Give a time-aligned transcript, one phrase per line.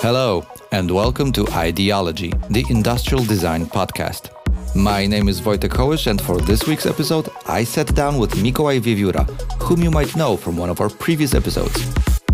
[0.00, 4.30] Hello, and welcome to IDology, the industrial design podcast.
[4.76, 8.80] My name is Wojtek Hołysz, and for this week's episode, I sat down with Mikołaj
[8.82, 9.26] Wiewióra,
[9.60, 11.76] whom you might know from one of our previous episodes.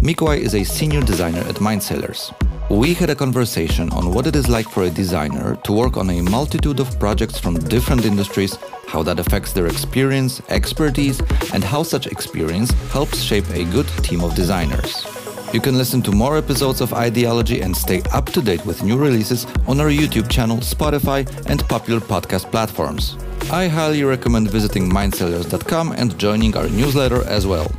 [0.02, 2.34] Mikołaj is a senior designer at Mindsailers.
[2.68, 6.10] We had a conversation on what it is like for a designer to work on
[6.10, 8.58] a multitude of projects from different industries,
[8.88, 11.20] how that affects their experience, expertise,
[11.54, 15.13] and how such experience helps shape a good team of designers.
[15.54, 18.96] You can listen to more episodes of IDology and stay up to date with new
[18.96, 23.16] releases on our YouTube channel, Spotify, and popular podcast platforms.
[23.52, 27.70] I highly recommend visiting mindsailers.com and joining our newsletter as well.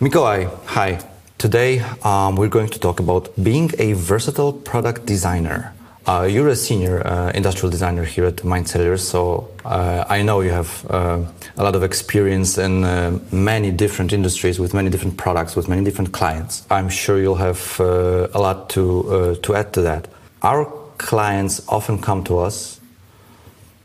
[0.00, 0.98] Mikołaj, hi.
[1.36, 5.74] Today, um, we're going to talk about being a versatile product designer.
[6.06, 10.50] Uh, you're a senior uh, industrial designer here at Mindsailers, so uh, I know you
[10.50, 11.22] have uh,
[11.58, 15.84] a lot of experience in uh, many different industries with many different products, with many
[15.84, 16.64] different clients.
[16.70, 20.08] I'm sure you'll have uh, a lot to, to add to that.
[20.42, 20.64] Our
[20.96, 22.80] clients often come to us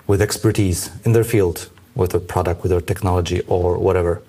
[0.08, 4.22] with expertise in their field, with a product, with their technology, or whatever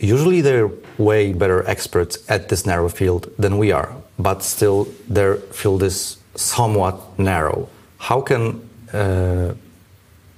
[0.00, 5.36] usually they're way better experts at this narrow field than we are, but still their
[5.36, 7.68] field is somewhat narrow.
[7.98, 9.54] How can uh,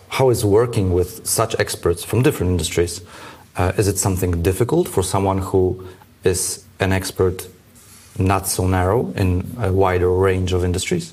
[0.08, 3.00] how is working with such experts from different industries?
[3.56, 5.86] Uh, is it something difficult for someone who
[6.24, 7.46] is an expert
[8.18, 11.12] not so narrow in a wider range of industries?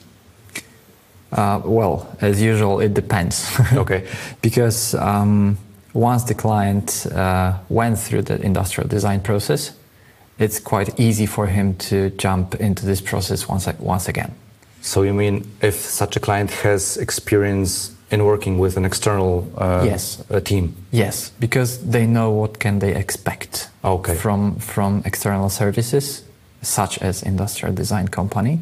[1.31, 3.59] Uh, well, as usual, it depends.
[3.73, 4.07] okay.
[4.41, 5.57] because um,
[5.93, 9.73] once the client uh, went through the industrial design process,
[10.39, 14.33] it's quite easy for him to jump into this process once, once again.
[14.87, 19.83] So you mean if such a client has experience in working with an external uh,
[19.85, 20.23] yes.
[20.45, 20.75] team?
[20.91, 24.15] Yes, because they know what can they expect okay.
[24.15, 26.23] from from external services,
[26.61, 28.59] such as industrial design company.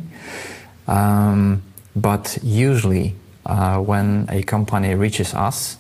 [0.88, 1.62] Um,
[1.96, 3.14] but usually,
[3.46, 5.78] uh, when a company reaches us,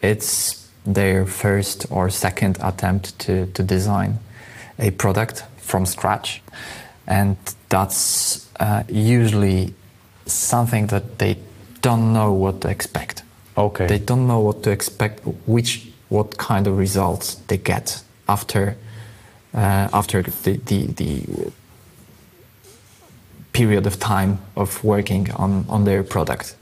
[0.00, 4.20] it's their first or second attempt to, to design
[4.78, 6.40] a product from scratch.
[7.08, 7.36] And
[7.68, 9.74] that's uh, usually
[10.32, 11.36] something that they
[11.80, 13.22] don't know what to expect.
[13.56, 13.86] Okay.
[13.86, 18.76] They don't know what to expect, which, what kind of results they get after,
[19.54, 21.52] uh, after the, the, the
[23.52, 26.56] period of time of working on, on their product.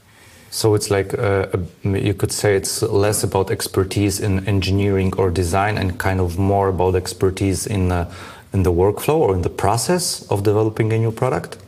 [0.50, 1.48] So it's like uh,
[1.82, 6.68] you could say it's less about expertise in engineering or design and kind of more
[6.68, 8.10] about expertise in uh,
[8.52, 11.58] in the workflow or in the process of developing a new product.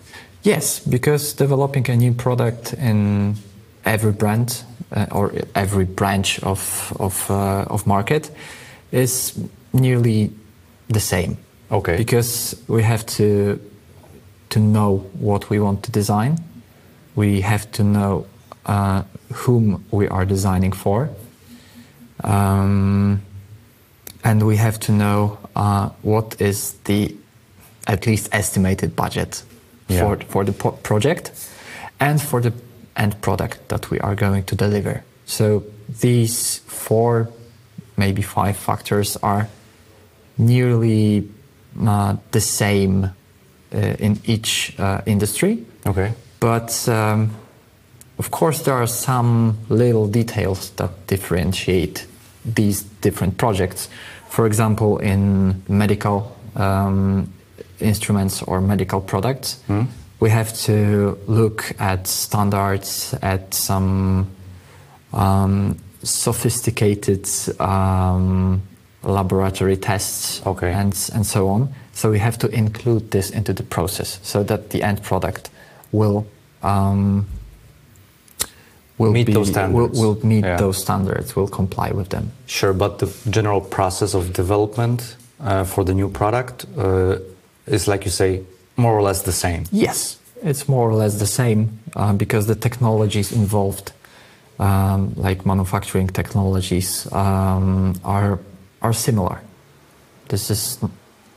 [0.49, 3.37] Yes, because developing a new product in
[3.85, 4.65] every brand
[4.97, 8.31] uh, or every branch of of uh, of market
[8.91, 9.39] is
[9.73, 10.31] nearly
[10.89, 11.37] the same.
[11.71, 11.97] Okay.
[11.97, 13.61] Because we have to
[14.49, 16.39] to know what we want to design.
[17.15, 18.25] We have to know
[18.65, 19.03] uh,
[19.45, 21.11] whom we are designing for.
[22.25, 23.21] Um,
[24.25, 27.15] and we have to know uh, what is the
[27.87, 29.45] at least estimated budget
[29.89, 30.01] yeah.
[30.01, 31.33] for, for the po- project
[32.01, 32.53] and for the
[32.97, 35.03] end product that we are going to deliver.
[35.27, 35.65] So
[36.01, 37.31] these four,
[37.97, 39.49] maybe five factors are
[40.37, 41.29] nearly
[41.81, 45.65] uh, the same uh, in each uh, industry.
[45.87, 46.13] Okay.
[46.41, 47.31] But um,
[48.19, 52.07] of course, there are some little details that differentiate
[52.45, 53.89] these different projects.
[54.29, 57.33] For example, in medical um,
[57.81, 59.87] instruments or medical products, mm.
[60.21, 64.31] we have to look at standards, at some
[65.13, 67.29] um, sophisticated
[67.61, 68.63] um,
[69.03, 70.73] laboratory tests, okay.
[70.73, 71.73] and, and so on.
[71.93, 75.51] So we have to include this into the process so that the end product
[75.91, 76.27] will
[76.63, 77.27] um,
[78.99, 79.99] will meet be, those standards.
[79.99, 80.57] Will, will meet yeah.
[80.57, 81.35] those standards.
[81.35, 82.33] Will comply with them.
[82.47, 87.19] Sure, but the general process of development uh, for the new product uh,
[87.71, 88.43] is, like you say,
[88.77, 89.65] more or less the same.
[89.73, 93.93] Yes, it's more or less the same uh, because the technologies involved,
[94.59, 98.39] um, like manufacturing technologies, um, are
[98.81, 99.41] are similar.
[100.29, 100.79] This is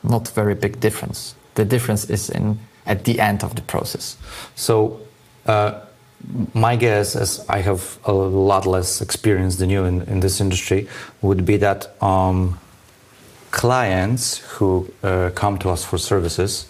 [0.03, 1.35] not very big difference.
[1.55, 4.17] The difference is in at the end of the process.
[4.55, 4.99] So
[5.45, 5.79] uh,
[6.53, 10.87] my guess, as I have a lot less experience than you in, in this industry,
[11.21, 12.59] would be that um,
[13.51, 16.67] clients who uh, come to us for services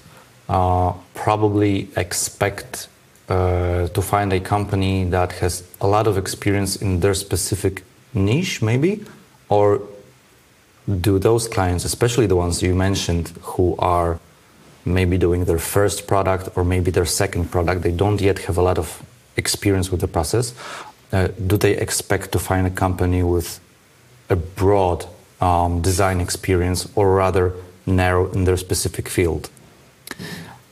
[0.50, 2.89] uh, probably expect
[3.30, 7.83] uh, to find a company that has a lot of experience in their specific
[8.13, 9.06] niche, maybe,
[9.48, 9.81] or
[11.00, 14.19] do those clients, especially the ones you mentioned, who are
[14.84, 17.84] maybe doing their first product or maybe their second product.
[17.84, 19.01] They don't yet have a lot of
[19.38, 20.54] experience with the process.
[21.13, 23.60] Uh, do they expect to find a company with
[24.30, 25.06] a broad
[25.42, 27.54] um, design experience or rather
[27.86, 29.50] narrow in their specific field?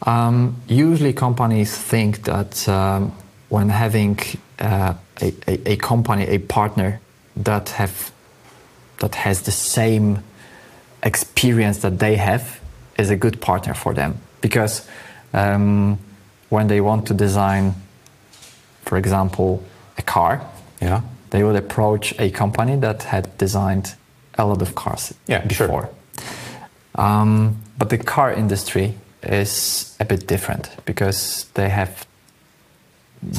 [0.04, 3.12] Um, usually, companies think that um,
[3.50, 4.20] when having
[4.60, 7.02] uh, a, a, a, company, a partner
[7.36, 8.12] that have
[9.00, 10.20] that has the same
[11.04, 12.60] experience that they have,
[12.98, 14.88] is a good partner for them because
[15.34, 15.98] um,
[16.50, 17.74] when they want to design,
[18.84, 19.64] for example,
[19.98, 20.42] a car,
[20.82, 23.96] yeah, they would approach a company that had designed
[24.40, 25.68] a lot of cars yeah, before.
[25.68, 25.90] Sure.
[26.96, 32.08] Um, but the car industry is a bit different because they have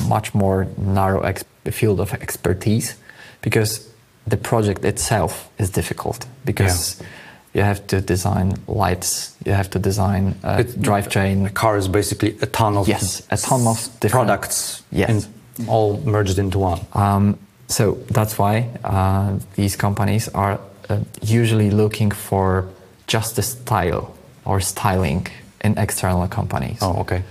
[0.08, 1.34] much more narrow
[1.70, 2.96] field of expertise
[3.42, 3.88] because
[4.26, 7.06] the project itself is difficult because yeah.
[7.54, 11.46] you have to design lights, you have to design a drivetrain.
[11.46, 15.28] A car is basically a ton of yes, a ton of different products, yes,
[15.66, 16.80] all merged into one.
[16.92, 17.38] Um,
[17.68, 22.68] so that's why uh, these companies are uh, usually looking for
[23.06, 24.14] just the style
[24.44, 25.26] or styling
[25.62, 26.78] in external companies.
[26.82, 27.22] Oh, okay.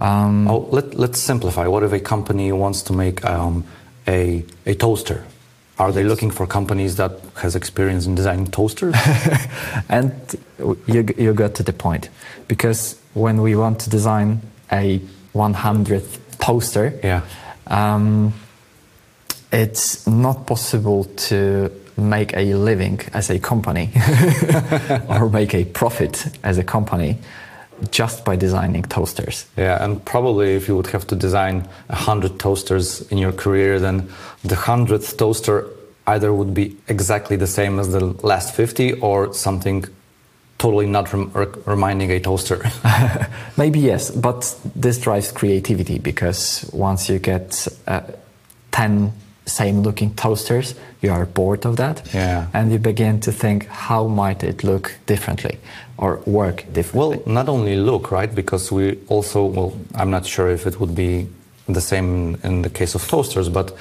[0.00, 1.66] Um, oh, let, let's simplify.
[1.66, 3.64] What if a company wants to make um,
[4.06, 5.24] a, a toaster?
[5.78, 8.94] Are they looking for companies that has experience in designing toasters?
[9.88, 10.12] and
[10.58, 12.08] you, you got to the point.
[12.48, 14.42] Because when we want to design
[14.72, 15.00] a
[15.34, 17.22] 100th toaster, yeah.
[17.68, 18.32] Um,
[19.52, 23.90] it's not possible to make a living as a company
[25.08, 27.18] or make a profit as a company
[27.90, 29.46] just by designing toasters.
[29.56, 33.78] Yeah, and probably if you would have to design a hundred toasters in your career,
[33.78, 34.08] then
[34.44, 35.66] the hundredth toaster
[36.06, 39.84] either would be exactly the same as the last 50 or something
[40.58, 41.30] totally not rem-
[41.66, 42.64] reminding a toaster.
[43.56, 48.00] Maybe yes, but this drives creativity because once you get uh,
[48.72, 49.12] 10
[49.48, 52.02] same looking toasters, you are bored of that.
[52.14, 52.46] Yeah.
[52.52, 55.58] And you begin to think, how might it look differently
[55.96, 57.18] or work differently?
[57.18, 58.32] Well, not only look, right?
[58.34, 61.26] Because we also, well, I'm not sure if it would be
[61.66, 63.76] the same in the case of toasters, but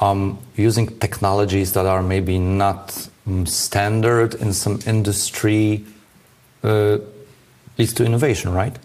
[0.00, 5.84] um, using technologies that are maybe not um, standard in some industry
[6.62, 6.98] uh,
[7.78, 8.76] leads to innovation, right?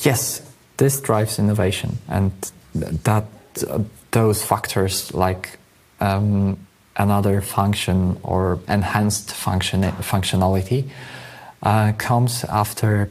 [0.00, 0.42] Yes,
[0.76, 2.32] this drives innovation, and
[2.74, 3.24] that
[3.68, 3.80] uh,
[4.14, 5.58] those factors like
[6.00, 6.56] um,
[6.96, 9.82] another function or enhanced function
[10.12, 10.88] functionality
[11.62, 13.10] uh, comes after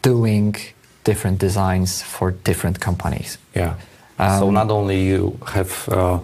[0.00, 0.56] doing
[1.04, 3.38] different designs for different companies.
[3.54, 3.74] Yeah.
[4.18, 6.20] Um, so not only you have uh,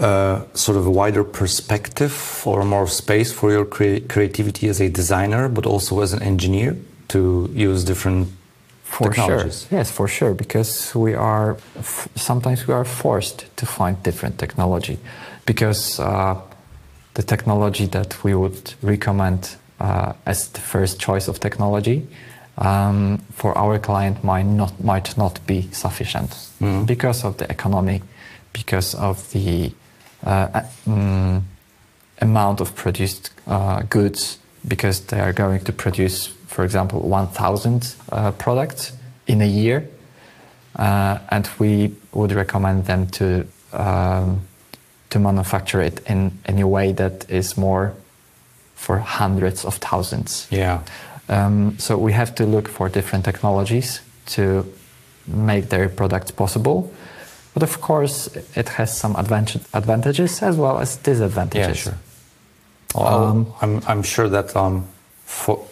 [0.00, 4.88] uh, sort of a wider perspective or more space for your cre- creativity as a
[4.88, 6.76] designer, but also as an engineer
[7.08, 8.28] to use different
[8.86, 9.50] for sure.
[9.70, 14.98] Yes, for sure, because we are f- sometimes we are forced to find different technology,
[15.44, 16.40] because uh,
[17.14, 22.06] the technology that we would recommend uh, as the first choice of technology
[22.58, 26.84] um, for our client might not might not be sufficient mm-hmm.
[26.84, 28.00] because of the economy,
[28.52, 29.72] because of the
[30.24, 31.44] uh, um,
[32.20, 38.32] amount of produced uh, goods, because they are going to produce for example, 1,000 uh,
[38.32, 38.92] products
[39.26, 39.88] in a year.
[40.76, 44.42] Uh, and we would recommend them to, um,
[45.10, 47.94] to manufacture it in, in a way that is more
[48.74, 50.46] for hundreds of thousands.
[50.50, 50.82] Yeah.
[51.28, 54.70] Um, so we have to look for different technologies to
[55.26, 56.92] make their products possible.
[57.54, 61.86] But of course, it has some advantages as well as disadvantages.
[61.86, 61.98] Yeah, sure.
[62.94, 64.86] Well, um, I'm, I'm sure that um,
[65.24, 65.66] for,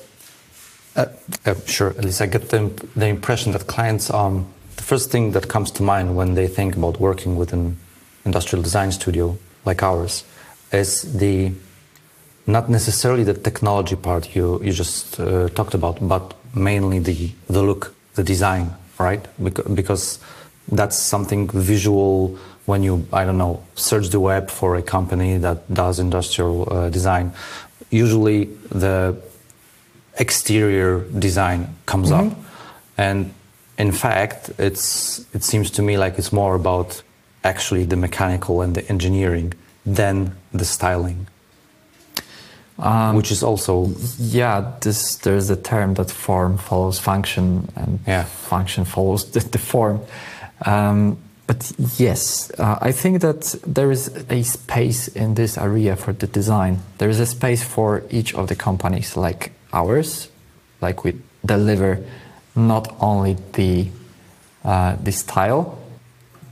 [0.96, 1.06] uh,
[1.44, 1.90] uh, sure.
[1.90, 4.46] At least I get the, the impression that clients, um,
[4.76, 7.76] the first thing that comes to mind when they think about working with an
[8.24, 10.24] industrial design studio like ours
[10.72, 11.52] is the
[12.46, 17.62] not necessarily the technology part you, you just uh, talked about, but mainly the, the
[17.62, 19.26] look, the design, right?
[19.74, 20.18] Because
[20.70, 25.72] that's something visual when you, I don't know, search the web for a company that
[25.72, 27.32] does industrial uh, design.
[27.90, 29.16] Usually the
[30.18, 32.30] exterior design comes mm-hmm.
[32.30, 32.38] up.
[32.96, 33.34] And
[33.78, 37.02] in fact, it's, it seems to me like it's more about
[37.42, 39.52] actually the mechanical and the engineering
[39.84, 41.26] than the styling.
[42.76, 48.24] Um, which is also yeah this there's a term that form follows function and yeah.
[48.24, 50.00] function follows the, the form
[50.66, 51.16] um,
[51.46, 56.26] but yes uh, i think that there is a space in this area for the
[56.26, 60.28] design there is a space for each of the companies like ours,
[60.80, 61.12] like we
[61.44, 61.98] deliver
[62.56, 63.88] not only the
[64.64, 65.76] uh, the style,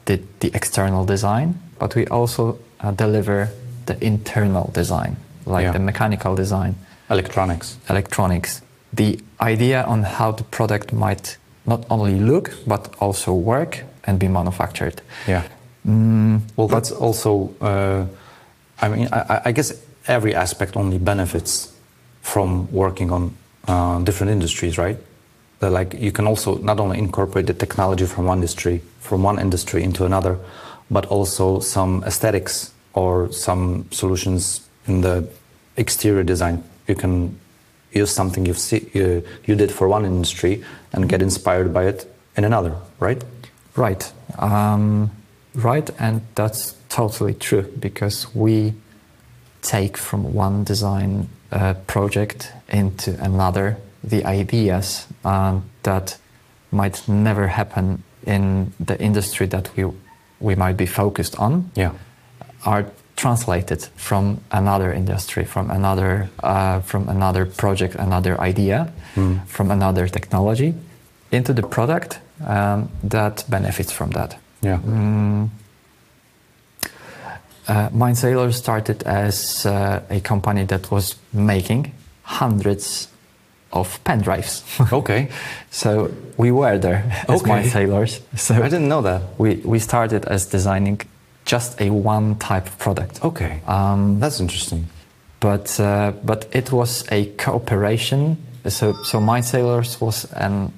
[0.04, 3.48] the, the external design, but we also uh, deliver
[3.86, 5.72] the internal design, like Yeah.
[5.72, 6.74] the mechanical design,
[7.10, 7.76] Electronics.
[7.88, 8.60] electronics.
[8.92, 14.28] The idea on how the product might not only look but also work and be
[14.28, 15.00] manufactured.
[15.28, 15.42] Yeah.
[15.86, 17.50] Mm, Well, that's also.
[17.60, 18.04] Uh,
[18.82, 19.72] I mean, I, I guess
[20.06, 21.71] every aspect only benefits
[22.22, 23.36] from working on
[23.68, 24.96] uh, different industries, right?
[25.60, 29.38] That, like you can also not only incorporate the technology from one industry from one
[29.38, 30.38] industry into another,
[30.90, 35.28] but also some aesthetics or some solutions in the
[35.76, 36.62] exterior design.
[36.86, 37.38] You can
[37.92, 42.10] use something you've see, you, you did for one industry and get inspired by it
[42.36, 43.22] in another, right?
[43.76, 44.10] Right.
[44.38, 45.10] Um,
[45.54, 48.74] right, and that's totally true because we
[49.62, 53.76] take from one design uh, project into another
[54.10, 56.18] the ideas um, that
[56.70, 59.84] might never happen in the industry that we
[60.40, 61.90] we might be focused on Yeah.
[62.64, 62.84] are
[63.16, 68.86] translated from another industry, from another uh, from another project, another idea,
[69.46, 70.74] from another technology,
[71.30, 74.36] into the product um, that benefits from that.
[74.64, 74.78] Yeah.
[77.68, 81.92] Uh, Mind Sailor started as uh, a company that was making
[82.22, 83.08] hundreds
[83.72, 84.62] of pen drives.
[84.92, 85.28] Okay.
[85.70, 87.50] so we were there as Okay.
[87.62, 88.20] Mindsailers.
[88.36, 89.22] So I didn't know that.
[89.38, 91.00] we, we started as designing
[91.44, 93.24] just a one type of product.
[93.24, 93.60] Okay.
[93.66, 94.86] Um, That's interesting.
[95.40, 98.36] but uh, but it was a cooperation.
[98.68, 100.72] So so Mindsailers was an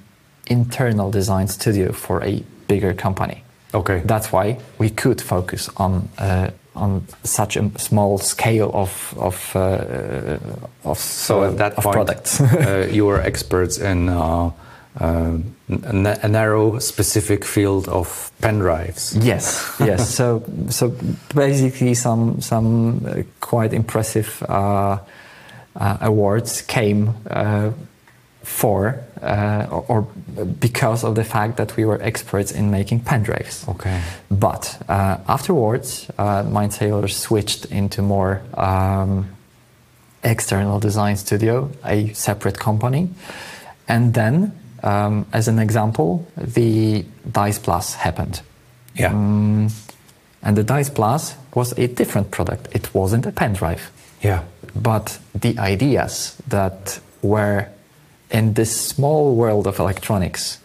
[0.47, 3.43] internal design studio for a bigger company.
[3.75, 4.03] Okay.
[4.05, 10.39] That's why we could focus on uh, on such a small scale of of uh,
[10.85, 12.41] of So uh, at that of point, products.
[12.41, 14.51] uh, you were experts in uh,
[15.01, 15.39] uh,
[15.69, 19.17] a, na- narrow, specific field of pen drives.
[19.17, 20.15] Yes, yes.
[20.17, 20.95] so, so
[21.35, 24.99] basically, some some uh, quite impressive uh,
[25.77, 27.71] uh, awards came uh,
[28.43, 30.03] for uh, or, or
[30.61, 33.67] because of the fact that we were experts in making pen drives.
[33.69, 34.01] Okay.
[34.31, 39.29] But uh, afterwards, uh, Mind Sailor switched into more um,
[40.23, 43.09] external design studio, a separate company,
[43.89, 44.53] and then,
[44.83, 48.41] um, as an example, the Dice Plus happened.
[48.95, 49.13] Yeah.
[49.13, 49.71] Mm,
[50.43, 52.69] and the Dice Plus was a different product.
[52.75, 53.91] It wasn't a pen drive,
[54.23, 54.43] Yeah.
[54.75, 57.67] but the ideas that were
[58.35, 60.59] in this small world of electronics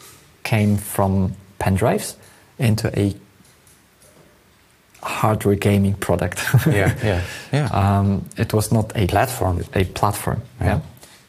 [0.43, 2.17] came from pen drives
[2.57, 3.13] into a
[5.03, 6.43] hardware gaming product.
[6.65, 6.95] Yeah.
[7.03, 7.21] Yeah.
[7.53, 7.69] Yeah.
[7.71, 9.63] um, it was not a Platform.
[9.73, 10.41] A platform.
[10.59, 10.67] Yeah.
[10.67, 10.79] Yeah.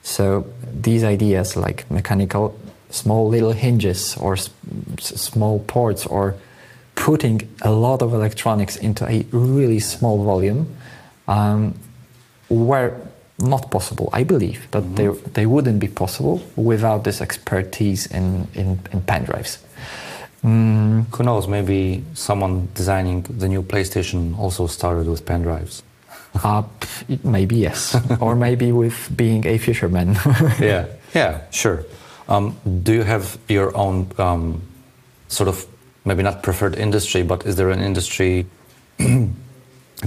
[0.02, 0.46] So
[0.82, 2.58] these ideas like mechanical,
[2.90, 4.36] small little hinges or
[4.98, 6.34] small ports or
[6.94, 10.66] putting a lot of electronics into a really small volume
[11.28, 11.74] um,
[12.48, 12.94] were
[13.40, 14.08] not possible.
[14.12, 19.24] I believe that they, they wouldn't be possible without this expertise in, in, in pen
[19.24, 19.58] drives.
[20.44, 21.48] Mm, Who knows?
[21.48, 25.82] Maybe someone designing the new PlayStation also started with pen drives.
[26.44, 26.62] uh,
[27.24, 30.14] maybe yes, or maybe with being a fisherman.
[30.60, 30.86] yeah.
[31.14, 31.40] Yeah.
[31.50, 31.84] Sure.
[32.28, 34.62] Um, do you have your own um,
[35.28, 35.66] sort of
[36.04, 38.46] maybe not preferred industry, but is there an industry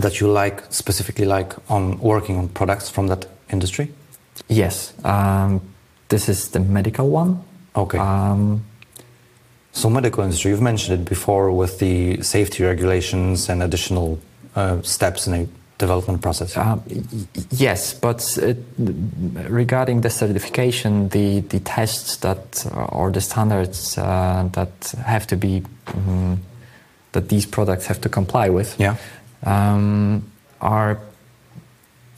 [0.02, 3.88] that you like specifically like on working on products from that industry?
[4.50, 5.62] yes, um,
[6.10, 7.38] this is the medical one.
[7.76, 7.98] Okay.
[8.00, 8.64] Um,
[9.76, 14.20] So medical industry, you've mentioned it before with the safety regulations and additional
[14.56, 15.48] uh, steps in a
[15.80, 16.56] development process.
[16.56, 16.78] Y-
[17.50, 18.54] yes, but uh,
[19.50, 25.36] regarding the certification, the, the tests that uh, or the standards uh, that have to
[25.36, 26.38] be um,
[27.14, 28.96] that these products have to comply with Yeah.
[29.46, 30.24] Um,
[30.62, 31.00] are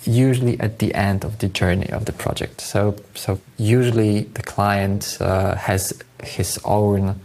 [0.05, 2.62] usually at the end of the journey of the project.
[2.62, 7.20] So, so usually the client uh, has his own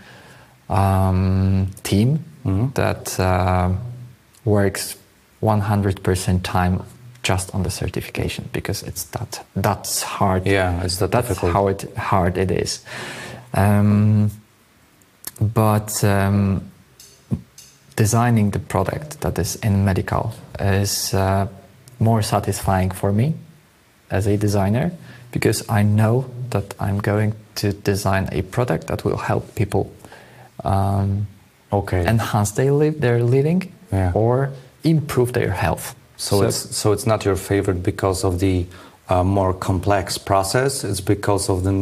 [0.68, 2.72] um, team Mhm.
[2.74, 3.68] that uh,
[4.46, 4.96] works
[5.42, 6.82] 100% time
[7.22, 10.46] just on the certification because it's that that's hard.
[10.46, 11.52] Yeah, it's that that's difficult.
[11.52, 12.80] how it hard it is.
[13.52, 14.30] Um,
[15.40, 16.62] but um,
[18.04, 21.46] designing the product that is in medical is uh,
[21.98, 23.34] more satisfying for me
[24.10, 24.90] as a designer
[25.32, 29.84] because I know that I'm going to design a product that will help people
[30.64, 31.26] um,
[31.72, 32.04] Okay.
[32.06, 34.12] enhance their, li- their living Yeah.
[34.14, 34.48] or
[34.82, 35.94] improve their health.
[36.16, 38.66] so, it's so it's not your favorite because of the
[39.08, 40.84] uh, more complex process.
[40.84, 41.72] It's because of the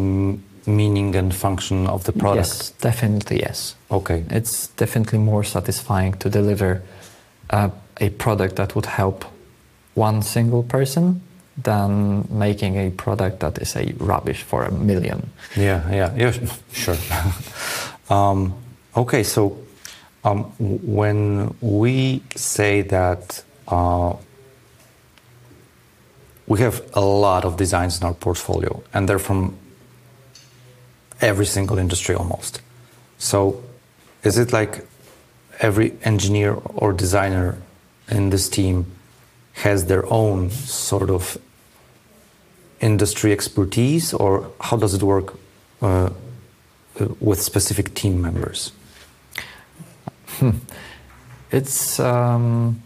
[0.67, 2.49] meaning and function of the product.
[2.49, 3.75] Yes, definitely yes.
[3.91, 4.25] Okay.
[4.31, 6.83] It's definitely more satisfying to deliver
[7.51, 9.25] uh, a product that would help
[9.95, 11.21] one single person
[11.57, 15.31] than making a product that is a rubbish for a million.
[15.57, 16.33] Yeah, yeah, yeah,
[16.73, 16.97] sure.
[18.11, 18.55] um,
[18.97, 19.59] okay, so
[20.25, 24.15] um, when we say that uh,
[26.47, 29.57] we have a lot of designs in our portfolio, and they're from
[31.21, 32.61] every single industry almost.
[33.19, 33.63] So,
[34.23, 34.87] is it like
[35.61, 37.59] every engineer or designer
[38.09, 38.87] in this team
[39.55, 41.37] has their own sort of
[42.81, 45.35] industry expertise, or how does it work
[45.83, 46.11] uh,
[47.21, 48.73] with specific team members?
[50.27, 50.51] Hmm.
[51.51, 52.81] It's um,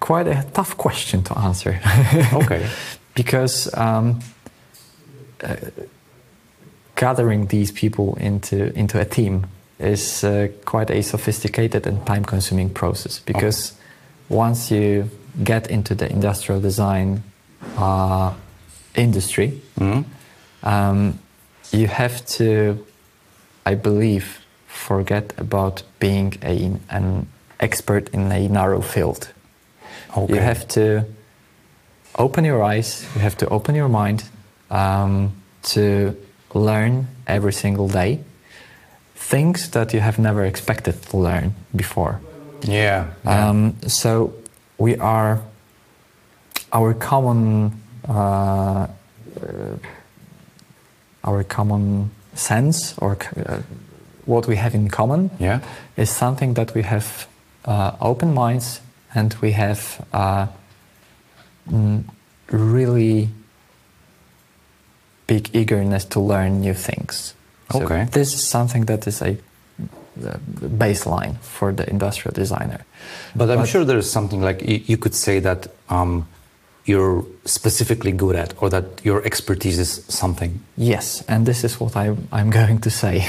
[0.00, 1.80] quite a tough question to answer.
[2.32, 2.68] okay.
[3.14, 4.20] because um,
[5.42, 5.56] uh,
[6.96, 9.46] gathering these people into into a team
[9.78, 13.18] is uh, quite a sophisticated and time-consuming process.
[13.20, 13.72] Because
[14.28, 15.08] once you
[15.42, 17.22] get into the industrial design
[17.78, 18.34] uh,
[18.94, 20.02] industry, mm-hmm.
[20.62, 21.18] um,
[21.72, 22.84] you have to,
[23.64, 27.26] I believe, forget about being a, an
[27.58, 29.32] expert in a narrow field.
[30.16, 30.34] Okay.
[30.34, 31.04] You have to
[32.16, 34.24] open your eyes, you have to open your mind
[34.70, 36.16] um, to
[36.54, 38.20] learn every single day
[39.14, 42.20] things that you have never expected to learn before.
[42.62, 43.06] Yeah.
[43.24, 43.48] yeah.
[43.48, 44.32] Um, so
[44.78, 45.40] we are
[46.72, 47.72] our common
[48.08, 48.88] uh, uh,
[51.22, 53.60] our common sense or uh,
[54.24, 55.60] what we have in common yeah.
[55.96, 57.28] is something that we have
[57.66, 58.80] uh, open minds
[59.14, 60.46] and we have uh,
[61.68, 62.04] mm,
[62.50, 63.28] really
[65.30, 67.34] big eagerness to learn new things.
[67.70, 68.08] So okay.
[68.10, 69.36] This is something that is a
[70.78, 72.80] baseline for the industrial designer.
[73.36, 76.26] But I'm sure there is something like you, you could say that um,
[76.84, 80.60] you're specifically good at or that your expertise is something.
[80.76, 83.24] Yes, and this is what I, I'm going to say.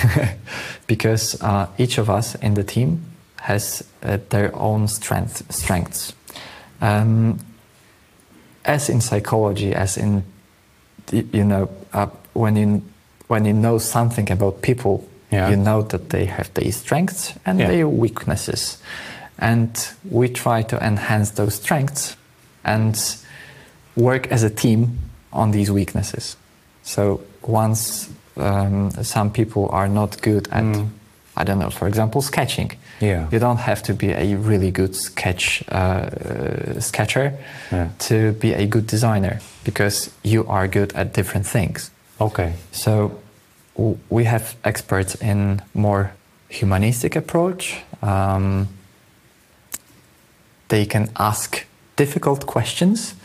[0.87, 3.01] because uh, each of us in the team
[3.41, 6.13] has uh, their own strength, strengths.
[6.81, 7.37] Um,
[8.65, 10.23] as in psychology, as in,
[11.11, 12.81] you know, uh, when you
[13.27, 15.49] when you know something about people, yeah.
[15.49, 17.67] you know that they have their strengths and yeah.
[17.67, 18.77] their weaknesses.
[19.37, 19.69] And
[20.09, 22.15] we try to enhance those strengths
[22.63, 22.95] and
[23.95, 24.99] work as a team
[25.33, 26.35] on these weaknesses.
[26.83, 30.89] So once um, some people are not good at, mm.
[31.35, 32.71] I don't know, for example, sketching.
[33.01, 33.27] Yeah.
[33.31, 37.33] You don't have to be a really good sketch uh, sketcher
[37.71, 37.89] yeah.
[37.99, 41.91] to be a good designer because you are good at different things.
[42.19, 42.53] Okay.
[42.71, 43.19] So
[44.09, 46.11] we have experts in more
[46.49, 47.81] humanistic approach.
[48.01, 48.67] Um,
[50.67, 53.15] they can ask difficult questions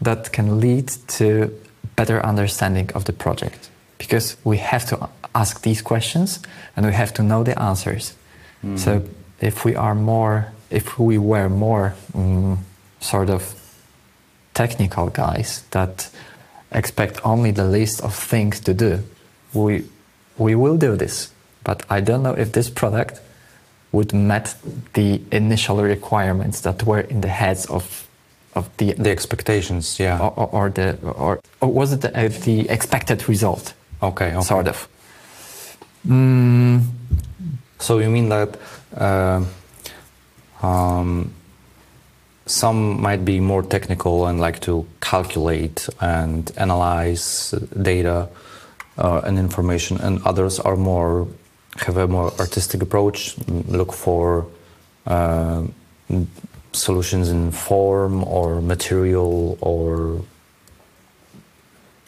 [0.00, 1.50] that can lead to
[1.96, 6.40] better understanding of the project because we have to ask these questions
[6.76, 8.14] and we have to know the answers.
[8.64, 8.78] Mm.
[8.78, 9.02] So
[9.40, 12.64] if we are more, if we were more um,
[13.00, 13.54] sort of
[14.54, 16.10] technical guys that
[16.72, 19.02] expect only the list of things to do,
[19.54, 19.84] we
[20.36, 21.32] we will do this,
[21.64, 23.20] but I don't know if this product
[23.92, 24.54] would met
[24.92, 28.08] the initial requirements that were in the heads of
[28.54, 32.28] of the the expectations, yeah, or, or, or the or, or, was it the, uh,
[32.44, 33.74] the, expected result?
[34.02, 34.40] Okay, okay.
[34.42, 34.88] sort of.
[36.06, 36.82] Mm.
[37.78, 38.58] So you mean that
[38.96, 39.44] uh,
[40.62, 41.32] um,
[42.46, 48.28] some might be more technical and like to calculate and analyze data
[48.96, 51.28] uh, and information, and others are more
[51.86, 53.36] have a more artistic approach,
[53.68, 54.46] look for
[55.06, 55.62] uh,
[56.72, 60.22] solutions in form or material or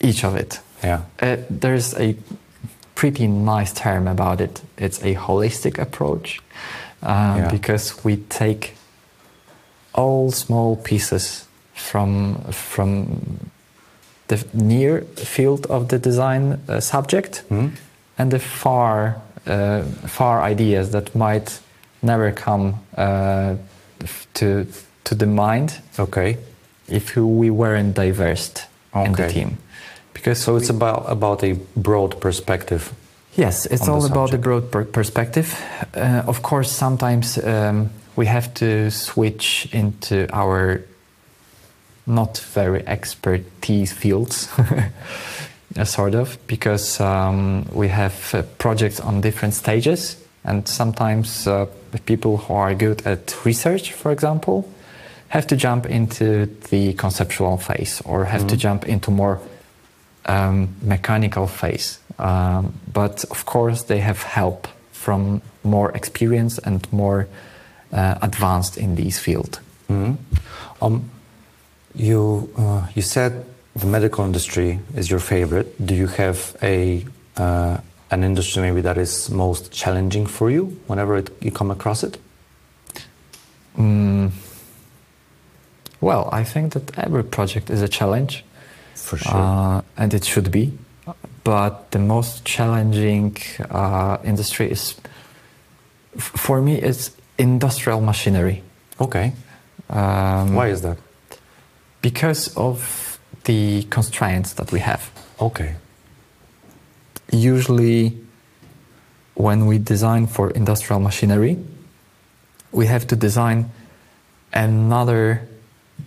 [0.00, 0.60] each of it.
[0.82, 2.16] Yeah, uh, there's a
[3.00, 4.60] pretty nice term about it.
[4.76, 6.38] It's a holistic approach
[7.02, 7.50] uh, yeah.
[7.50, 8.74] because we take
[9.94, 13.50] all small pieces from from
[14.28, 17.70] the near field of the design uh, subject mm.
[18.18, 21.60] and the far uh, far ideas that might
[22.02, 23.54] never come uh,
[24.34, 24.66] to
[25.04, 25.80] to the mind.
[25.98, 26.36] Okay.
[26.86, 28.52] If we weren't diverse
[28.94, 29.06] okay.
[29.06, 29.58] in the team,
[30.20, 32.92] because so it's about about a broad perspective.
[33.36, 35.54] Yes, it's all about the broad per perspective.
[35.94, 40.82] Uh, of course, sometimes um, we have to switch into our
[42.06, 44.48] not very expertise fields,
[45.84, 51.66] sort of, because um, we have uh, projects on different stages, and sometimes uh,
[52.06, 54.68] people who are good at research, for example,
[55.28, 59.40] have to jump into the conceptual phase or have to jump into more
[60.26, 61.98] um, mechanical phase.
[62.18, 67.28] Um, but of course, they have help from more experience and more
[67.92, 69.60] uh, advanced in this field.
[70.82, 71.10] Um,
[71.94, 75.84] you uh, you said the medical industry is your favorite.
[75.84, 77.04] Do you have a
[77.36, 77.78] uh,
[78.10, 82.18] an industry maybe that is most challenging for you whenever it, you come across it?
[86.00, 88.44] Well, I think that every project is a challenge.
[89.00, 89.32] For sure.
[89.34, 90.72] uh, and it should be.
[91.42, 93.36] But the most challenging
[93.70, 94.94] uh, industry is,
[96.16, 98.62] for me, it's industrial machinery
[99.00, 99.32] okay.
[99.88, 100.98] um, Why is that?
[102.02, 105.10] because of the constraints that we have.
[105.40, 105.74] Okay.
[107.32, 108.16] Usually,
[109.34, 111.58] when we design for industrial machinery,
[112.72, 113.70] we have to design
[114.52, 115.48] another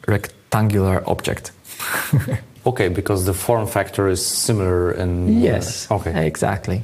[0.08, 1.52] rectangular object.
[2.66, 5.42] Okay, because the form factor is similar in.
[5.42, 5.90] Yes.
[5.92, 6.26] Okay.
[6.26, 6.82] Exactly.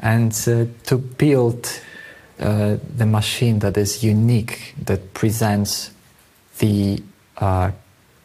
[0.00, 1.68] And uh, to build
[2.38, 5.90] uh, the machine that is unique, that presents
[6.58, 7.02] the
[7.38, 7.70] uh,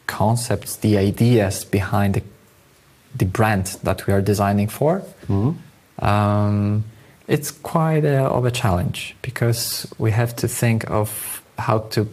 [0.06, 2.22] concepts, the ideas behind the,
[3.14, 5.02] the brand that we are designing for,
[5.98, 6.84] um,
[7.28, 12.08] it's quite a, of a challenge because we have to think of how to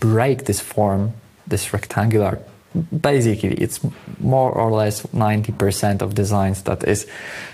[0.00, 1.12] break this form,
[1.46, 2.40] this rectangular.
[3.00, 3.80] Basically, it's
[4.20, 7.06] more or less 90% of designs that is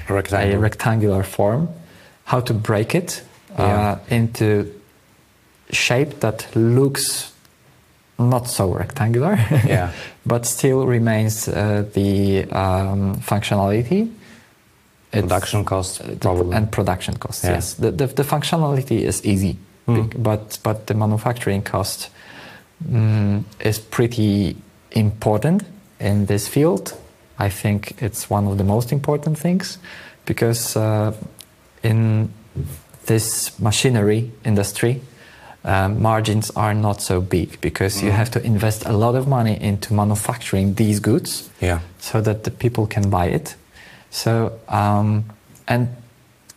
[0.09, 1.69] a rectangular form.
[2.25, 3.23] How to break it
[3.57, 4.67] uh, into
[5.71, 7.33] shape that looks
[8.19, 9.93] not so rectangular, Yeah.
[10.27, 14.11] but still remains uh, the um, functionality.
[15.13, 16.57] It's- Production cost, uh, probably.
[16.57, 17.45] and production costs.
[17.45, 17.53] Yeah.
[17.55, 19.57] Yes, the, the, the functionality is easy,
[19.89, 20.11] Mm.
[20.23, 22.11] but but the manufacturing cost
[22.85, 24.57] mm, is pretty
[24.97, 25.63] important
[26.01, 26.97] in this field.
[27.39, 29.79] I think it's one of the most important things
[30.25, 31.13] because uh,
[31.83, 32.31] in
[33.07, 35.01] this machinery industry,
[35.65, 39.61] um, margins are not so big because you have to invest a lot of money
[39.61, 41.81] into manufacturing these goods Yeah.
[41.99, 43.57] so that the people can buy it.
[44.11, 45.25] So, um,
[45.69, 45.89] and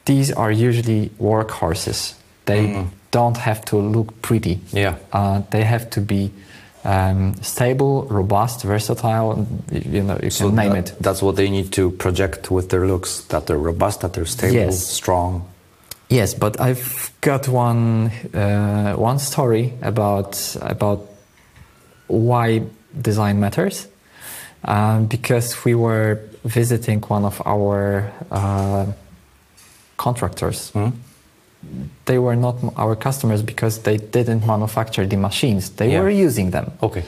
[0.05, 2.13] these are usually workhorses.
[2.45, 4.59] They don't have to look pretty.
[4.71, 4.95] Yeah.
[5.11, 6.31] Uh, they have to be
[6.83, 9.45] um, stable, robust, versatile.
[9.71, 10.95] You know, you can name that- it.
[11.03, 13.21] That's what they need to project with their looks.
[13.29, 14.87] That they're robust, that they're stable, Yes.
[14.87, 15.43] strong.
[16.09, 20.99] Yes, but I've got one uh, one story about about
[22.07, 22.63] why
[23.01, 23.87] design matters.
[24.65, 28.85] Um, because we were visiting one of our uh,
[29.97, 30.69] contractors.
[30.71, 30.89] Hmm?
[32.05, 35.69] They were not our customers because they didn't manufacture the machines.
[35.69, 36.01] They Yeah.
[36.01, 36.71] were using them.
[36.81, 37.03] Okay.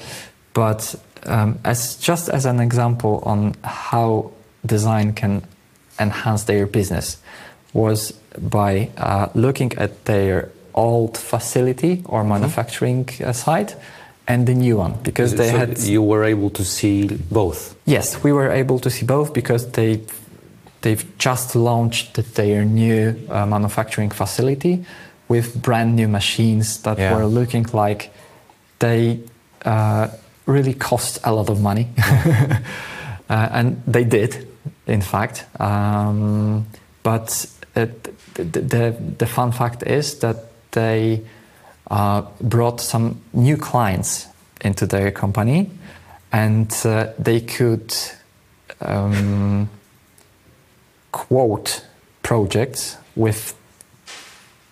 [0.53, 4.31] But um, as just as an example on how
[4.65, 5.41] design can
[5.99, 7.17] enhance their business
[7.73, 13.75] was by uh, looking at their old facility or manufacturing uh, site
[14.27, 17.75] and the new one because they So had You were able to see both.
[17.85, 19.99] yes we were able to see both because they
[20.82, 24.86] they've just launched their new uh, manufacturing facility
[25.28, 27.15] with brand new machines that Yeah.
[27.15, 28.10] were looking like
[28.80, 29.20] they
[29.65, 30.08] uh,
[30.46, 31.88] really cost a lot of money.
[33.30, 34.46] Uh, and they did
[34.88, 35.46] in fact.
[35.58, 36.65] Um,
[37.02, 37.46] but
[37.78, 37.86] uh,
[38.34, 40.36] the, the, the fun fact is that
[40.72, 41.22] they
[41.89, 44.28] uh, brought some new clients
[44.60, 45.70] into their company
[46.34, 47.94] and uh, they could
[48.82, 49.70] um,
[51.12, 51.86] quote
[52.24, 53.54] projects with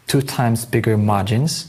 [0.08, 1.68] two times bigger margins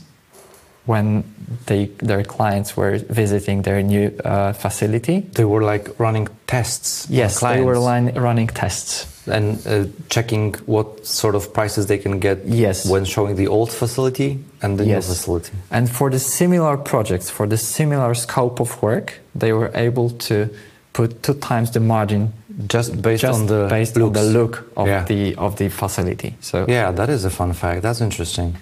[0.85, 1.23] when
[1.67, 5.19] they, their clients were visiting their new uh, facility.
[5.33, 7.07] They were like running tests.
[7.09, 9.05] Yes, they were line, running tests.
[9.27, 12.43] and uh, checking what sort of prices they can get.
[12.45, 12.89] Yes.
[12.89, 15.07] When showing the old facility and the Yes.
[15.07, 15.51] new facility.
[15.69, 20.49] And for the similar projects, for the similar scope of work, they were able to
[20.93, 22.33] put two times the margin
[22.67, 25.05] Just based just on the based on the look of Yeah.
[25.05, 26.35] the of the facility.
[26.41, 27.81] So Yeah, that is a fun fact.
[27.81, 28.55] That's interesting.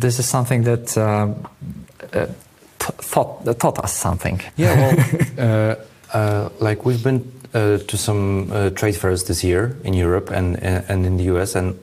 [0.00, 1.34] this is something that um,
[2.12, 2.26] uh,
[2.78, 4.40] th- thought that taught us something.
[4.56, 4.94] Yeah, well,
[5.38, 5.74] uh,
[6.16, 7.20] uh, like we've been
[7.54, 10.56] uh, to some uh, trade fairs this year in Europe and
[10.88, 11.74] and in the US, and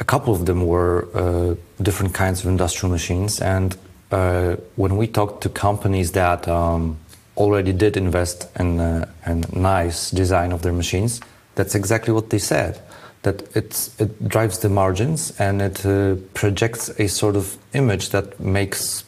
[0.00, 3.40] a couple of them were uh, different kinds of industrial machines.
[3.40, 3.76] And
[4.12, 6.96] uh, when we talked to companies that um,
[7.38, 11.20] already did invest in a, a nice design of their machines,
[11.54, 12.80] that's exactly what they said.
[13.22, 19.04] That it drives the margins and it uh, projects a sort of image that makes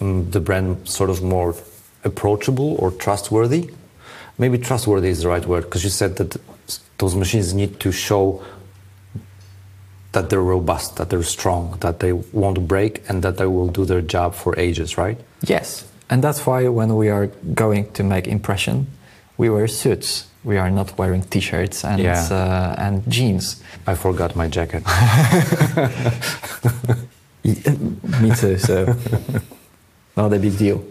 [0.00, 1.54] um, the brand sort of more
[2.04, 3.70] approachable or trustworthy.
[4.38, 6.36] Maybe trustworthy is the right word because you said that
[6.98, 8.44] those machines need to show
[10.12, 13.84] that they're robust, that they're strong, that they won't break, and that they will do
[13.84, 15.18] their job for ages, right?
[15.42, 18.86] Yes, and that's why when we are going to make impression,
[19.38, 20.26] we wear suits.
[20.44, 22.22] We are not wearing t-shirts and Yeah.
[22.30, 23.60] uh, and jeans.
[23.86, 24.84] I forgot my jacket.
[27.44, 28.58] Me too.
[28.58, 28.94] So
[30.16, 30.82] not a big deal.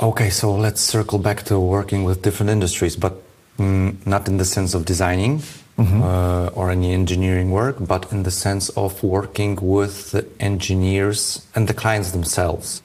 [0.00, 3.14] Okay, so let's circle back to working with different industries, but
[3.58, 5.42] mm, not in the sense of designing
[5.78, 11.68] uh, or any engineering work, but in the sense of working with the engineers and
[11.68, 12.82] the clients themselves.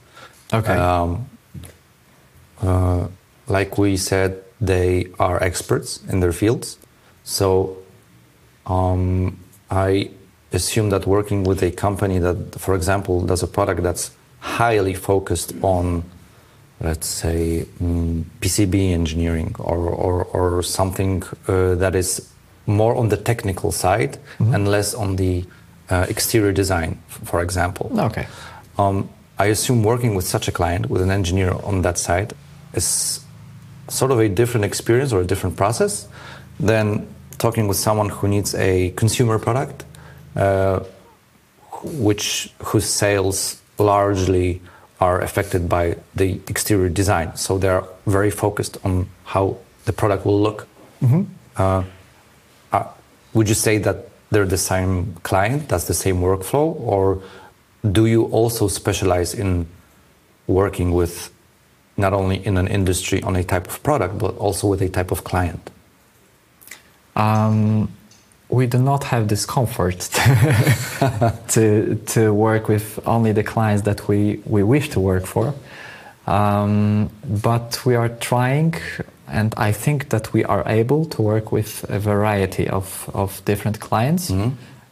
[0.54, 0.74] Okay.
[0.74, 1.28] Um,
[2.62, 3.08] uh,
[3.48, 6.78] like we said, they are experts in their fields.
[7.24, 7.78] So
[8.66, 9.40] um,
[9.70, 10.12] I
[10.52, 15.54] assume that working with a company that, for example, does a product that's highly focused
[15.62, 16.04] on,
[16.80, 22.32] let's say, mm, PCB engineering or, or, or something uh, that is
[22.68, 25.46] more on the technical side and less on the
[25.90, 27.92] uh, exterior design, for example.
[28.00, 28.28] Okay.
[28.78, 32.34] Um, I assume working with such a client, with an engineer on that side,
[32.76, 33.20] is
[33.88, 36.08] sort of a different experience or a different process
[36.60, 37.08] than
[37.38, 39.84] talking with someone who needs a consumer product,
[40.36, 40.80] uh,
[41.84, 44.62] which whose sales largely
[45.00, 47.36] are affected by the exterior design.
[47.36, 50.68] So they're very focused on how the product will look.
[51.58, 51.84] Uh,
[52.72, 52.88] uh,
[53.34, 57.22] would you say that they're the same client, that's the same workflow, or
[57.92, 59.68] do you also specialize in
[60.48, 61.32] working with
[61.98, 65.12] not only in an industry on a type of product, but also with a type
[65.12, 65.72] of client?
[67.16, 67.90] Um,
[68.50, 70.00] we do not have this comfort
[71.50, 75.54] to, to work with only the clients that we, we wish to work for.
[76.28, 78.76] Um, but we are trying,
[79.28, 83.80] and I think that we are able to work with a variety of, of different
[83.80, 84.30] clients.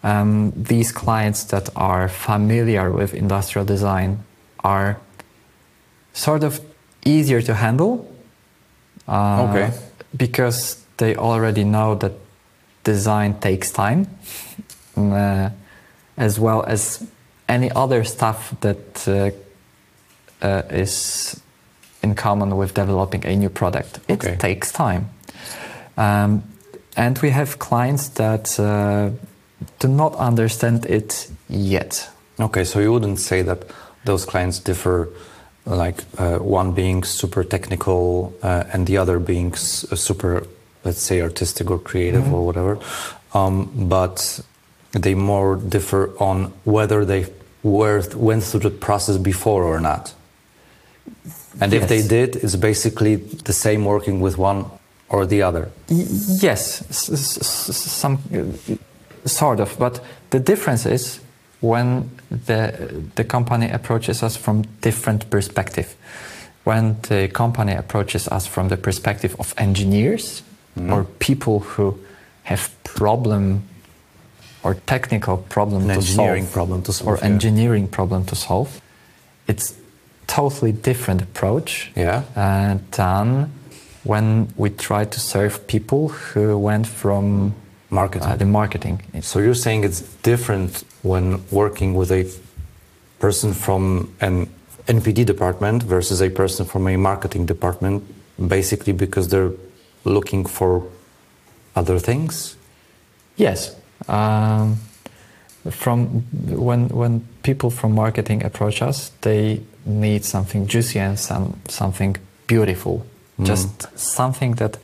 [0.03, 4.23] Um, these clients that are familiar with industrial design
[4.63, 4.99] are
[6.13, 6.59] sort of
[7.05, 8.05] easier to handle.
[9.07, 9.71] Uh, Okay.
[10.15, 12.11] Because they already know that
[12.83, 14.05] design takes time,
[14.95, 15.49] uh,
[16.17, 17.03] as well as
[17.49, 19.31] any other stuff that uh,
[20.45, 21.41] uh, is
[22.03, 23.99] in common with developing a new product.
[24.07, 24.35] It Okay.
[24.37, 25.09] takes time.
[25.97, 26.43] Um,
[26.95, 29.09] and we have clients that uh,
[29.79, 32.09] do not understand it yet.
[32.39, 33.63] Okay, so you wouldn't say that
[34.05, 35.07] those clients differ,
[35.65, 40.45] like uh, one being super technical uh, and the other being s- super,
[40.83, 42.77] let's say, artistic or creative or whatever,
[43.33, 44.41] um, but
[44.91, 47.25] they more differ on whether they
[47.63, 50.13] were, went through the process before or not.
[51.61, 54.65] And if they did, it's basically the same working with one
[55.09, 55.69] or the other.
[55.89, 56.05] Y-
[56.41, 58.75] yes, s- s- some uh,
[59.27, 61.19] sort of, but the difference is
[61.63, 62.09] when
[62.45, 62.59] the
[63.15, 65.87] the company approaches us from different perspective.
[66.65, 70.43] When the company approaches us from the perspective of engineers
[70.89, 71.95] or people who
[72.43, 73.61] have problem
[74.63, 77.33] or technical problem An to engineering solve, problem to solve, or yeah.
[77.33, 78.69] engineering problem to solve,
[79.47, 79.73] it's
[80.27, 82.23] totally different approach Yeah.
[82.35, 83.51] uh, than
[84.03, 87.53] when we try to serve people who went from
[87.89, 88.27] Marketing.
[88.31, 89.01] uh, the marketing.
[89.21, 92.25] So you're saying it's different when working with a
[93.19, 94.49] person from an
[94.87, 98.03] NPD department versus a person from a marketing department,
[98.47, 99.51] basically because they're
[100.03, 100.83] looking for
[101.75, 102.55] other things.
[103.37, 103.75] Yes.
[104.07, 104.79] Um,
[105.69, 106.23] from
[106.67, 113.05] when when people from marketing approach us, they need something juicy and some something beautiful,
[113.41, 114.77] just something that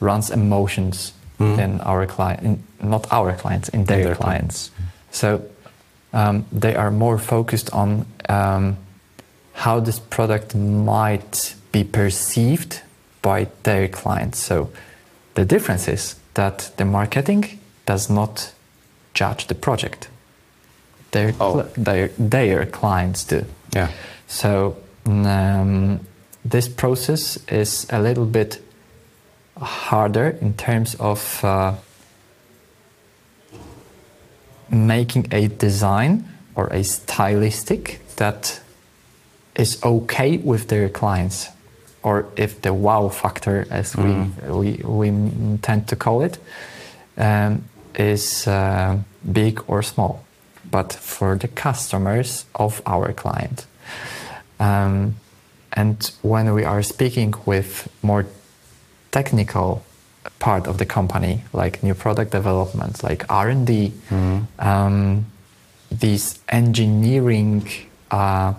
[0.00, 4.70] runs emotions in our client, in, not our clients, in their, their clients.
[5.10, 5.42] So
[6.12, 8.76] um, they are more focused on um,
[9.52, 12.82] how this product might be perceived
[13.22, 14.38] by their clients.
[14.38, 14.70] So
[15.34, 18.52] the difference is that the marketing does not
[19.14, 20.08] judge the project.
[21.10, 21.62] Their, Oh.
[21.76, 23.44] their, their clients do.
[23.74, 23.88] Yeah.
[24.26, 26.00] So um,
[26.44, 28.60] this process is a little bit
[29.60, 31.74] harder in terms of uh,
[34.70, 38.60] making a design or a stylistic that
[39.56, 41.48] is okay with their clients.
[42.02, 44.12] or if the wow factor, as we,
[44.48, 46.38] we, we tend to call it,
[47.16, 48.96] um, is uh,
[49.32, 50.24] big or small,
[50.70, 53.66] but for the customers of our client.
[54.60, 55.16] Um,
[55.72, 58.26] and when we are speaking with more
[59.10, 59.82] technical
[60.38, 63.92] part of the company, like new product development, like R and D,
[64.58, 65.26] um,
[65.90, 67.68] these engineering
[68.10, 68.54] uh,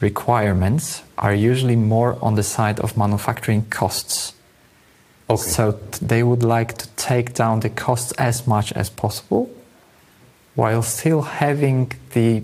[0.00, 4.34] requirements are usually more on the side of manufacturing costs.
[5.30, 5.42] Okay.
[5.42, 9.48] So t- they would like to take down the costs as much as possible,
[10.54, 12.42] while still having the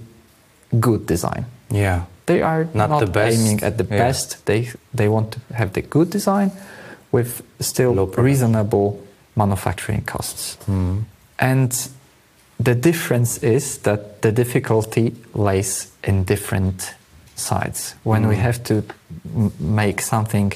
[0.79, 1.45] good design.
[1.71, 2.05] yeah.
[2.27, 3.99] They are Not not, the best, aiming at the yeah.
[3.99, 4.47] best.
[4.47, 6.53] They they want to have the good design
[7.13, 9.01] with still reasonable
[9.37, 10.59] manufacturing costs.
[11.39, 11.89] And
[12.59, 16.95] the difference is that the difficulty lays in different
[17.37, 17.95] sides.
[18.05, 18.85] When we have to
[19.59, 20.53] make something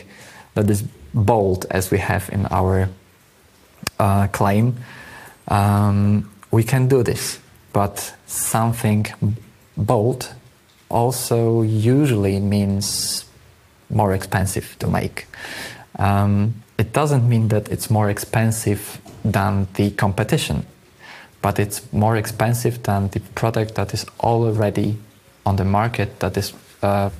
[0.54, 2.88] that is bold, as we have in our
[3.98, 4.76] uh, claim,
[5.48, 7.38] um, we can do this.
[7.72, 9.06] But something
[9.76, 10.34] bold
[10.88, 13.24] also usually means
[13.90, 15.26] more expensive to make.
[15.98, 20.66] Um, it doesn't mean that it's more expensive than the competition,
[21.42, 24.96] but it's more expensive than the product that is already
[25.46, 26.52] on the market that is
[26.82, 27.10] uh,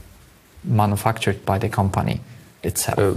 [0.64, 2.20] manufactured by the company
[2.62, 2.98] itself.
[2.98, 3.14] Uh,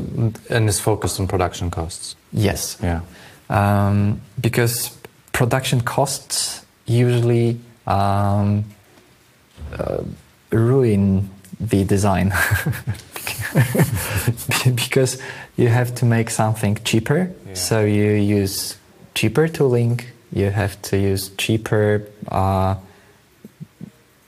[0.50, 2.16] and is focused on production costs.
[2.34, 3.02] yes Yeah.
[3.50, 4.92] um, because
[5.32, 8.66] production costs usually um,
[9.80, 10.04] uh,
[10.52, 12.34] ruin the design
[14.76, 15.22] because
[15.56, 18.78] you have to make something cheaper so you use
[19.16, 20.00] cheaper tooling
[20.32, 22.76] you have to use cheaper uh,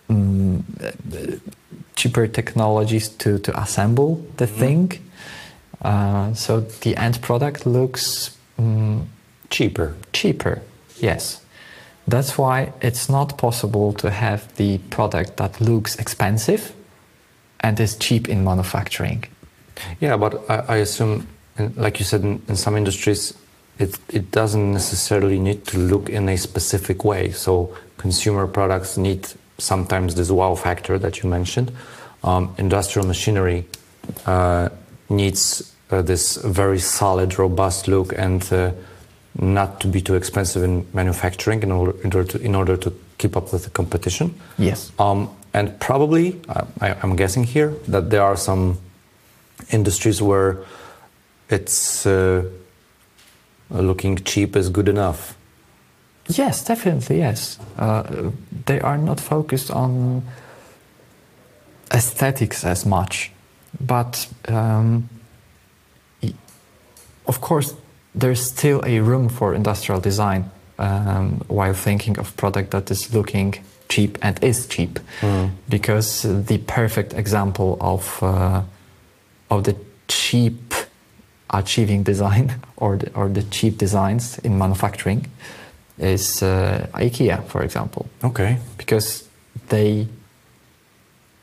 [0.10, 0.64] mm,
[1.96, 4.92] cheaper technologies to, to assemble the thing
[5.82, 9.06] uh, so the end product looks mm,
[9.50, 9.96] Cheaper.
[10.14, 10.62] cheaper.
[11.00, 11.42] Yes.
[12.08, 16.74] That's why it's not possible to have the product that looks expensive
[17.62, 19.24] and is cheap in manufacturing.
[20.00, 21.28] Yeah, but I, I assume,
[21.76, 23.34] like you said, in, in some industries,
[23.78, 27.32] it, it doesn't necessarily need to look in a specific way.
[27.32, 31.72] So consumer products need sometimes this wow factor that you mentioned.
[32.24, 33.66] Um, industrial machinery
[34.26, 34.70] uh,
[35.10, 38.72] needs uh, this very solid, robust look and uh,
[39.40, 42.94] not to be too expensive in manufacturing in order, in order, to, in order to
[43.18, 44.36] keep up with the competition.
[44.58, 44.92] Yes.
[45.00, 46.40] Um, and probably,
[46.82, 48.80] I, I'm guessing here, that there are some
[49.72, 50.58] industries where
[51.50, 52.44] it's uh,
[53.70, 55.36] looking cheap is good enough.
[56.28, 57.58] Yes, definitely, yes.
[57.78, 58.32] Uh,
[58.66, 60.24] they are not focused on
[61.92, 63.32] aesthetics as much,
[63.82, 65.10] but um,
[67.28, 67.74] of course,
[68.14, 73.56] there's still a room for industrial design um, while thinking of product that is looking
[73.90, 75.00] cheap and is cheap,
[75.70, 78.62] because the perfect example of uh,
[79.50, 79.76] of the
[80.08, 80.74] cheap
[81.50, 85.26] achieving design or the, or the cheap designs in manufacturing
[85.98, 88.58] is uh, IKEA, for example, Okay.
[88.78, 89.24] because
[89.70, 90.08] they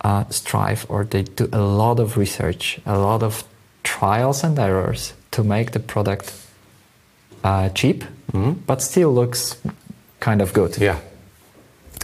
[0.04, 3.44] uh, strive or they do a lot of research, a lot of
[3.82, 6.32] trials and errors to make the product
[7.44, 8.04] uh, cheap,
[8.66, 9.56] but still looks
[10.20, 10.78] kind of good.
[10.78, 10.98] Yeah.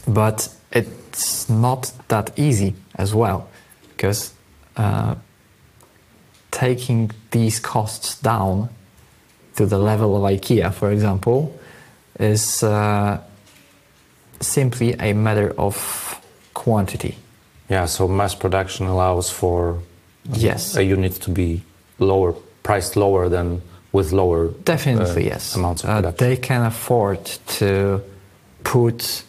[0.07, 3.49] But it's not that easy as well,
[3.91, 4.33] because
[4.77, 5.15] uh,
[6.51, 8.69] taking these costs down
[9.57, 11.59] to the level of IKEA, for example,
[12.19, 13.19] is uh,
[14.41, 16.21] simply a matter of
[16.55, 17.17] quantity.
[17.69, 19.79] Yeah, so mass production allows for
[20.33, 20.77] Yes.
[20.77, 21.62] a unit to be
[21.99, 23.61] lower, priced lower than
[23.93, 25.55] with lower Definitely, uh, yes.
[25.57, 26.29] amounts of Uh, production.
[26.29, 27.25] they can afford
[27.59, 28.01] to
[28.65, 29.25] put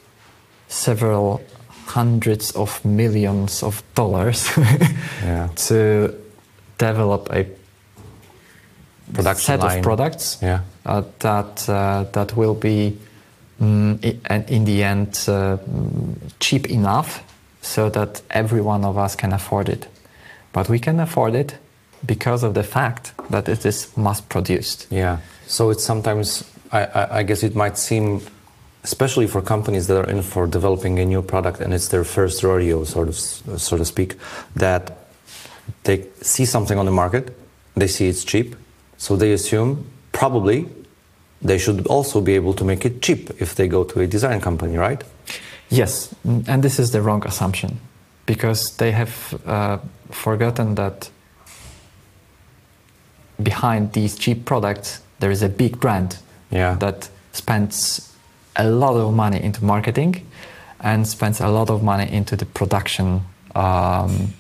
[0.73, 1.41] several
[1.85, 4.49] hundreds of millions of dollars
[5.23, 5.47] yeah.
[5.67, 6.13] to
[6.77, 7.45] develop a
[9.13, 9.77] Production set line.
[9.77, 10.59] of products Yeah.
[10.85, 12.97] uh, that uh, that will be
[13.61, 17.21] mm, i- and in the end uh, mm, cheap enough
[17.61, 19.87] so that every one of us can afford it.
[20.53, 21.55] But we can afford it
[22.05, 24.87] because of the fact that it is mass produced.
[24.89, 25.17] Yeah.
[25.47, 28.21] So it's sometimes, I, I, I guess it might seem,
[28.83, 32.43] especially for companies that are in for developing a new product and it's their first
[32.43, 34.15] rodeo, sort of, so to speak,
[34.55, 34.97] that
[35.83, 37.37] they see something on the market,
[37.75, 38.55] they see it's cheap,
[38.97, 40.67] so they assume probably
[41.41, 44.39] they should also be able to make it cheap if they go to a design
[44.41, 45.03] company, right?
[45.69, 47.79] Yes, and this is the wrong assumption
[48.25, 49.77] because they have uh,
[50.11, 51.09] forgotten that
[53.41, 56.17] behind these cheap products, there is a big brand
[56.51, 56.75] Yeah.
[56.75, 58.12] that spends
[58.55, 60.25] a lot of money into marketing
[60.79, 63.21] and spends a lot of money into the production
[63.55, 64.33] um,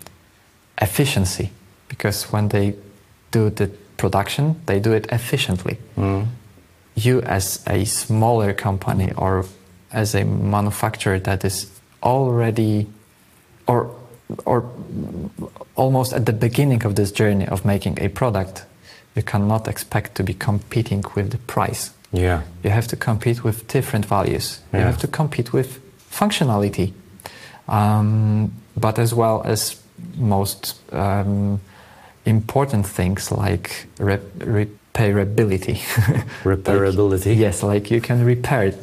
[0.81, 1.51] efficiency
[1.87, 2.75] because when they
[3.31, 5.77] do the production, they do it efficiently.
[6.95, 9.45] You, as a smaller company or
[9.91, 11.71] as a manufacturer that is
[12.03, 12.87] already
[13.67, 13.89] or
[14.45, 14.69] or
[15.75, 18.65] almost at the beginning of this journey of making a product,
[19.15, 21.91] you cannot expect to be competing with the price.
[22.13, 22.41] Yeah.
[22.63, 24.59] You have to compete with different values.
[24.71, 25.79] You have to compete with
[26.11, 26.93] functionality,
[27.67, 29.75] um, but as well as
[30.17, 31.59] most um,
[32.25, 35.77] important things like rep- repairability.
[36.43, 37.25] Repairability.
[37.31, 38.73] Like- yes, like you can repair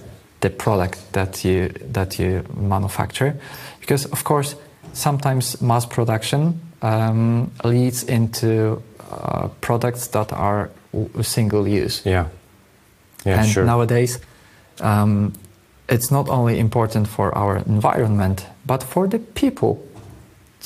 [0.40, 3.34] the product that you that you manufacture,
[3.80, 4.56] because of course
[4.92, 12.02] sometimes mass production um, leads into uh, products that are w- single use.
[12.04, 12.26] Yeah.
[13.24, 13.64] Yeah, and sure.
[13.64, 14.18] nowadays,
[14.80, 15.32] um,
[15.88, 19.84] it's not only important for our environment, but for the people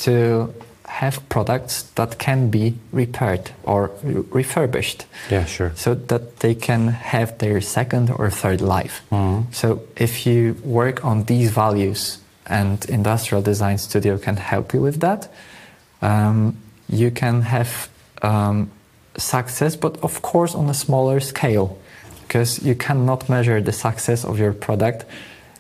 [0.02, 0.52] to
[0.86, 5.06] have products that can be repaired or re- refurbished.
[5.30, 5.72] yeah, sure.
[5.74, 9.02] So that they can have their second or third life.
[9.10, 9.52] Mm-hmm.
[9.52, 15.00] So if you work on these values and industrial design studio can help you with
[15.00, 15.32] that,
[16.02, 16.56] um,
[16.88, 17.88] you can have
[18.22, 18.70] um,
[19.16, 21.78] success, but of course on a smaller scale,
[22.26, 25.04] because you cannot measure the success of your product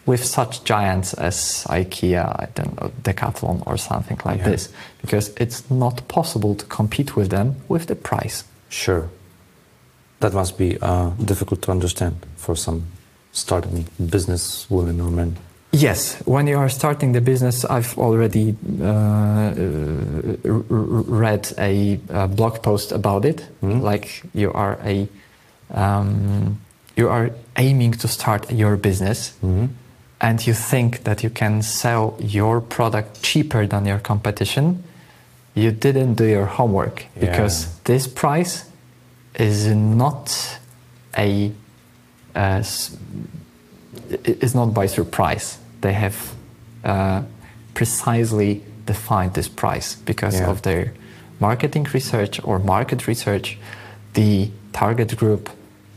[0.06, 4.50] with such giants as IKEA, I don't know, Decathlon or something like Yeah.
[4.50, 4.68] this,
[5.00, 8.44] because it's not possible to compete with them with the price.
[8.68, 9.08] Sure.
[10.20, 12.82] That must be uh, difficult to understand for some
[13.32, 15.36] starting business women or men.
[15.72, 19.52] Yes, when you are starting the business, I've already uh,
[21.24, 23.44] read a, uh blog post about it.
[23.62, 25.08] Like you are a,
[25.74, 26.58] um,
[26.96, 29.34] you are aiming to start your business,
[30.20, 34.82] and you think that you can sell your product cheaper than your competition.
[35.54, 38.64] You didn't do your homework because this price
[39.34, 40.58] is not
[41.18, 41.52] a
[42.34, 42.62] uh,
[44.24, 45.58] is not by surprise.
[45.80, 46.16] They have
[46.84, 47.22] uh,
[47.74, 50.50] precisely defined this price because Yeah.
[50.50, 50.92] of their
[51.40, 53.58] marketing research or market research,
[54.14, 55.50] the target group,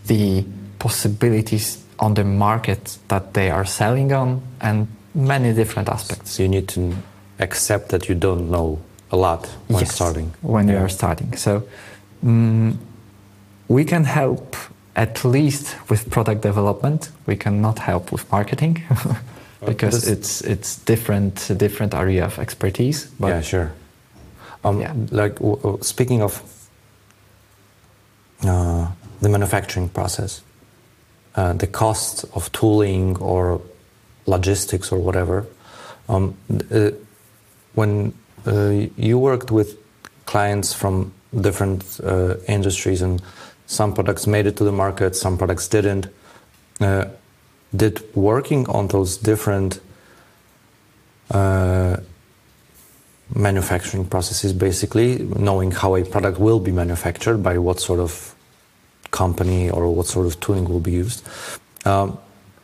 [0.07, 0.43] the
[0.79, 6.31] possibilities on the market that they are selling on, and many different aspects.
[6.31, 6.93] So you need to
[7.39, 8.77] accept that you don't know
[9.11, 10.31] a lot when Yes, starting.
[10.41, 11.35] When you are starting.
[11.37, 11.61] So
[12.25, 12.75] mm,
[13.67, 14.55] we can help
[14.95, 17.11] at least with product development.
[17.25, 18.83] We cannot help with marketing
[19.65, 23.07] because this- it's it's different different area of expertise.
[23.19, 23.71] But yeah, sure.
[24.63, 24.93] Um, Yeah.
[25.11, 25.35] Like
[25.81, 26.41] speaking of
[28.43, 28.87] uh,
[29.21, 30.41] the manufacturing process,
[31.35, 33.61] uh, the cost of tooling or
[34.25, 35.45] logistics or whatever.
[36.09, 36.37] Um,
[36.71, 36.91] uh,
[37.73, 38.13] when
[38.45, 39.77] uh, you worked with
[40.25, 43.21] clients from different uh, industries and
[43.65, 46.07] some products made it to the market, some products didn't.
[46.79, 47.05] Uh,
[47.75, 49.81] did working on those different
[53.35, 58.33] manufacturing processes, basically knowing how a product will be manufactured by what sort of
[59.11, 61.27] company or what sort of tooling will be used.
[61.85, 62.17] Um,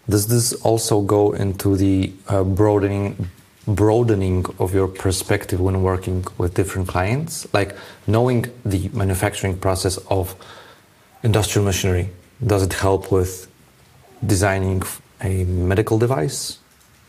[0.09, 3.29] does this also go into the uh, broadening
[3.65, 7.47] broadening of your perspective when working with different clients?
[7.53, 7.77] Like
[8.07, 10.35] knowing the manufacturing process of
[11.23, 12.09] industrial machinery
[12.45, 13.49] does it help with
[14.25, 14.83] designing
[15.21, 16.59] a medical device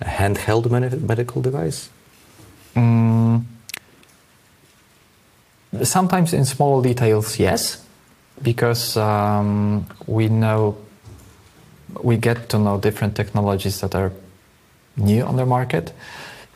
[0.01, 0.71] a handheld
[1.01, 1.89] medical device?
[2.75, 3.45] Mm,
[5.83, 7.84] sometimes in small details, yes,
[8.43, 10.77] because um, we know
[12.03, 14.11] we get to know different technologies that are
[14.97, 15.93] new on the market.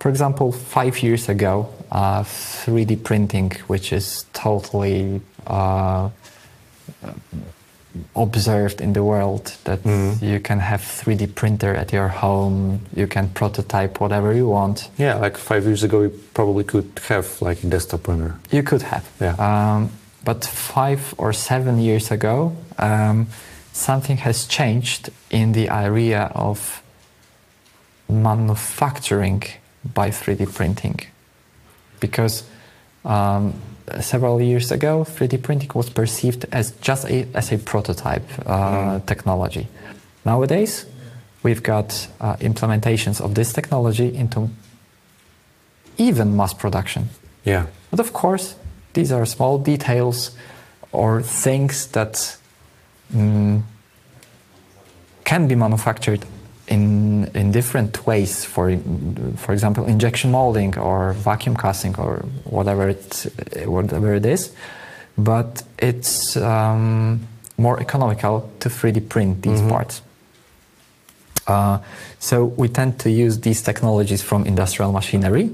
[0.00, 6.08] For example, five years ago, uh, 3D printing, which is totally uh,
[8.14, 9.80] observed in the world, that
[10.20, 14.90] you can have 3D printer at your home, you can prototype whatever you want.
[14.98, 18.82] yeah like five years ago you probably could have like a desktop printer You could
[18.82, 19.04] have.
[19.20, 19.34] Yeah.
[19.38, 19.90] Um,
[20.28, 23.28] but five or seven years ago, um,
[23.72, 26.82] something has changed in the area of
[28.10, 29.42] manufacturing
[29.94, 31.00] by 3D printing.
[31.98, 32.44] Because
[33.06, 33.54] um,
[34.00, 39.66] several years ago, 3D printing was perceived as just a, as a prototype uh, technology.
[40.26, 40.84] Nowadays,
[41.42, 44.50] we've got uh, implementations of this technology into
[45.96, 47.08] even mass production.
[47.44, 48.56] yeah But of course,
[48.92, 50.36] these are small details
[50.92, 52.36] or things that
[53.14, 53.62] mm,
[55.24, 56.24] can be manufactured
[56.66, 58.44] in in different ways.
[58.44, 58.78] For
[59.36, 63.32] for example, injection molding or vacuum casting or whatever it
[63.66, 64.52] whatever it is,
[65.16, 67.26] but it's um,
[67.56, 69.70] more economical to 3D print these mm-hmm.
[69.70, 70.02] parts.
[71.46, 71.78] Uh,
[72.18, 75.50] so we tend to use these technologies from industrial machinery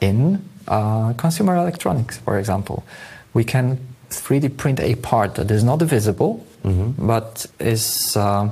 [0.00, 2.84] in uh, consumer electronics, for example.
[3.32, 3.78] We can
[4.10, 7.06] 3D print a part that is not visible, mm-hmm.
[7.06, 8.50] but is uh,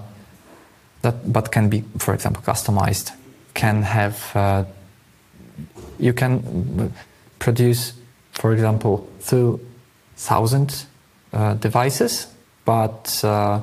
[1.02, 3.12] that but can be, for example, customized.
[3.54, 4.64] Can have uh,
[5.98, 6.92] you can
[7.38, 7.92] produce,
[8.32, 9.60] for example, two
[10.16, 10.86] thousand
[11.32, 12.28] uh, devices,
[12.64, 13.60] but uh,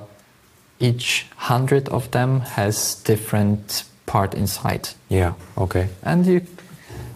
[0.80, 4.90] each hundred of them has different part inside.
[5.10, 5.34] Yeah.
[5.58, 5.88] Okay.
[6.04, 6.42] And you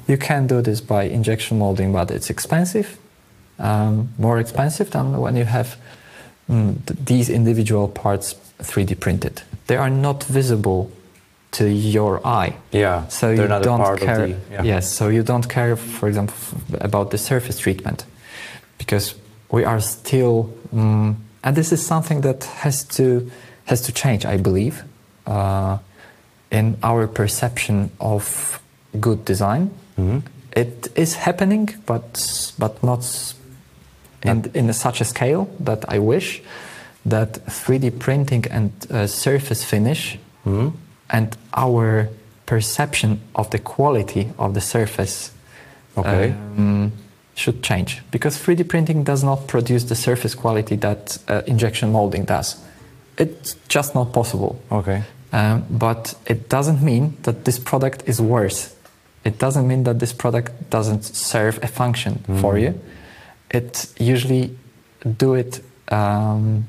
[0.09, 2.97] you can do this by injection molding, but it's expensive,
[3.59, 5.77] um, more expensive than when you have
[6.49, 9.43] mm, th- these individual parts 3D printed.
[9.67, 10.91] They are not visible
[11.51, 12.55] to your eye.
[12.71, 13.07] Yeah.
[13.07, 14.27] So you don't care.
[14.27, 14.63] The, yeah.
[14.63, 14.91] Yes.
[14.91, 16.35] So you don't care, for example,
[16.81, 18.05] about the surface treatment,
[18.79, 19.13] because
[19.51, 23.29] we are still, um, and this is something that has to
[23.65, 24.83] has to change, I believe,
[25.27, 25.77] uh,
[26.51, 28.59] in our perception of
[28.99, 29.69] good design.
[29.99, 30.19] Mm-hmm.
[30.55, 33.03] It is happening, but but not
[34.23, 36.41] in, in such a scale that I wish
[37.05, 40.75] that 3D printing and uh, surface finish mm-hmm.
[41.09, 42.09] and our
[42.45, 45.31] perception of the quality of the surface
[45.97, 46.31] okay.
[46.31, 46.91] um,
[47.35, 52.25] should change because 3D printing does not produce the surface quality that uh, injection molding
[52.25, 52.57] does.
[53.17, 54.61] It's just not possible.
[54.71, 55.03] Okay.
[55.31, 58.75] Um, but it doesn't mean that this product is worse.
[59.29, 62.41] It doesn't mean that this product doesn't serve a function mm-hmm.
[62.41, 62.71] for you.
[63.59, 63.73] It
[64.15, 64.45] usually
[65.23, 65.61] do it
[65.99, 66.65] um,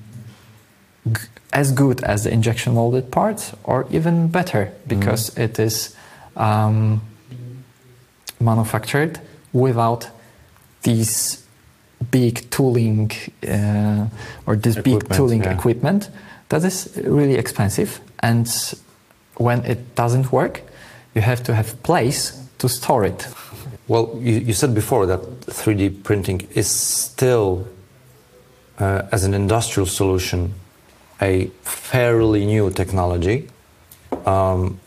[1.17, 5.47] g- as good as the injection molded parts, or even better because mm-hmm.
[5.47, 5.97] it is
[6.37, 7.01] um,
[8.41, 9.21] manufactured
[9.53, 10.03] without
[10.83, 11.43] these
[12.11, 13.11] big tooling
[13.49, 14.07] uh,
[14.47, 15.55] or this equipment, big tooling yeah.
[15.57, 16.11] equipment
[16.49, 18.49] that is really expensive and
[19.37, 20.63] when it doesn't work
[21.15, 23.27] you have to have place to store it
[23.89, 27.67] well you, you said before that 3d printing is still
[28.79, 30.55] uh, as an industrial solution
[31.21, 33.49] a fairly new technology
[34.27, 34.79] um,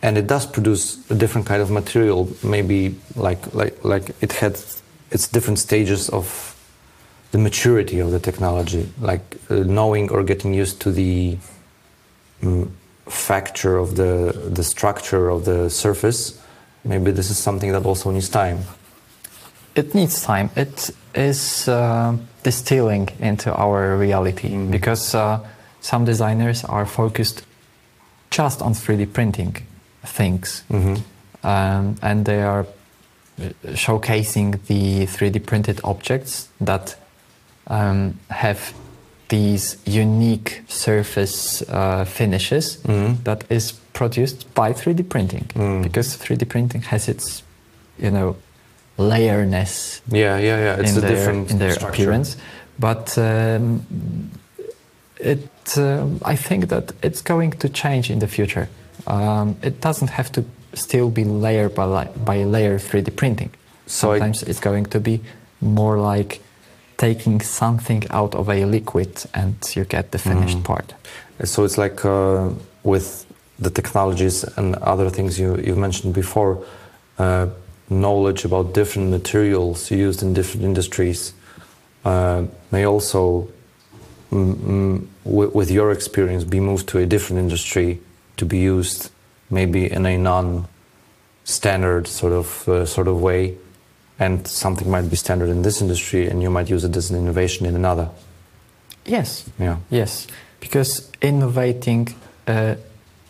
[0.00, 4.52] and it does produce a different kind of material maybe like like like it had
[5.10, 6.54] its different stages of
[7.30, 11.36] the maturity of the technology, like uh, knowing or getting used to the
[12.42, 12.72] um,
[13.06, 16.40] factor of the the structure of the surface.
[16.84, 18.58] Maybe this is something that also needs time.
[19.74, 20.50] It needs time.
[20.56, 24.70] It is uh, distilling into our reality mm.
[24.70, 25.40] because uh,
[25.80, 27.44] some designers are focused
[28.30, 29.56] just on 3D printing
[30.04, 30.96] things, mm-hmm.
[31.46, 32.66] um, and they are
[33.64, 36.96] showcasing the 3D printed objects that
[37.68, 38.74] um, have
[39.28, 43.22] these unique surface uh, finishes mm.
[43.24, 45.82] that is produced by 3D printing mm.
[45.82, 47.42] because 3D printing has its,
[47.98, 48.36] you know,
[48.96, 50.00] layerness.
[50.08, 50.80] Yeah, yeah, yeah.
[50.80, 51.92] It's in a their, different in their structure.
[51.92, 52.36] appearance,
[52.78, 53.84] but um,
[55.16, 55.48] it.
[55.76, 58.68] Uh, I think that it's going to change in the future.
[59.06, 63.50] Um, it doesn't have to still be layer by, by layer 3D printing.
[63.86, 65.20] Sometimes I, it's going to be
[65.60, 66.40] more like
[66.98, 70.64] taking something out of a liquid and you get the finished mm.
[70.64, 70.94] part.
[71.44, 72.50] So it's like uh,
[72.82, 73.24] with
[73.58, 76.64] the technologies and other things you, you've mentioned before,
[77.18, 77.46] uh,
[77.88, 81.32] knowledge about different materials used in different industries
[82.04, 83.48] uh, may also,
[84.30, 88.00] mm, mm, with your experience, be moved to a different industry
[88.36, 89.10] to be used
[89.50, 93.56] maybe in a non-standard sort of uh, sort of way,
[94.18, 97.18] and something might be standard in this industry, and you might use it as an
[97.18, 98.10] innovation in another.
[99.04, 99.48] Yes.
[99.58, 99.78] Yeah.
[99.90, 100.26] Yes,
[100.60, 102.08] because innovating
[102.46, 102.76] uh,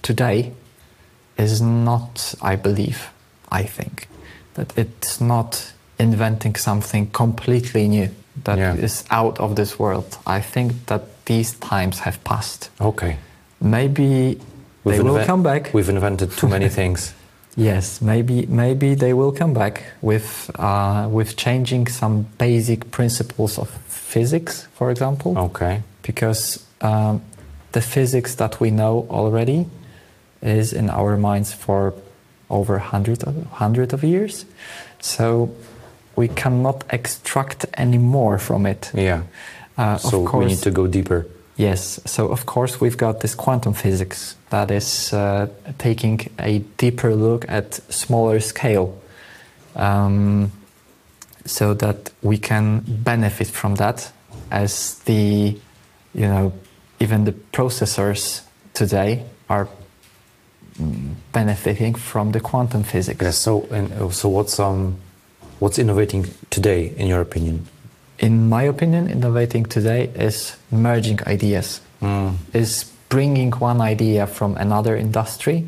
[0.03, 0.53] today
[1.37, 3.11] is not, I believe,
[3.51, 4.09] I think,
[4.55, 8.11] that it's not inventing something completely new
[8.45, 8.75] that yeah.
[8.75, 10.19] is out of this world.
[10.27, 12.71] I think that these times have passed.
[12.81, 13.19] Okay.
[13.61, 14.41] Maybe
[14.85, 15.75] We've they will come back.
[15.75, 17.15] We've invented too many things.
[17.59, 23.69] Yes, maybe maybe they will come back with uh, with changing some basic principles of
[23.89, 25.37] physics, for example.
[25.37, 25.83] Okay.
[26.03, 27.21] Because um,
[27.73, 29.67] the physics that we know already
[30.41, 31.95] is in our minds for
[32.49, 34.45] over hundred of, hundred of years.
[35.01, 35.51] So
[36.15, 38.93] we cannot extract any more from it.
[38.95, 39.23] Yeah.
[39.77, 41.27] Uh, so of course, we need to go deeper.
[41.59, 42.01] Yes.
[42.07, 47.45] So of course we've got this quantum physics that is uh, taking a deeper look
[47.49, 48.99] at smaller scale,
[49.75, 50.53] um,
[51.45, 54.13] so that we can benefit from that
[54.51, 55.59] as the,
[56.15, 56.53] you know,
[57.01, 58.43] even the processors
[58.73, 59.69] today are
[61.33, 63.21] benefiting from the quantum physics.
[63.21, 63.39] Yes.
[63.39, 64.97] So and so what's um
[65.59, 67.67] what's innovating today in your opinion?
[68.19, 72.35] In my opinion, innovating today is merging ideas, Mm.
[72.53, 75.65] is bringing one idea from another industry,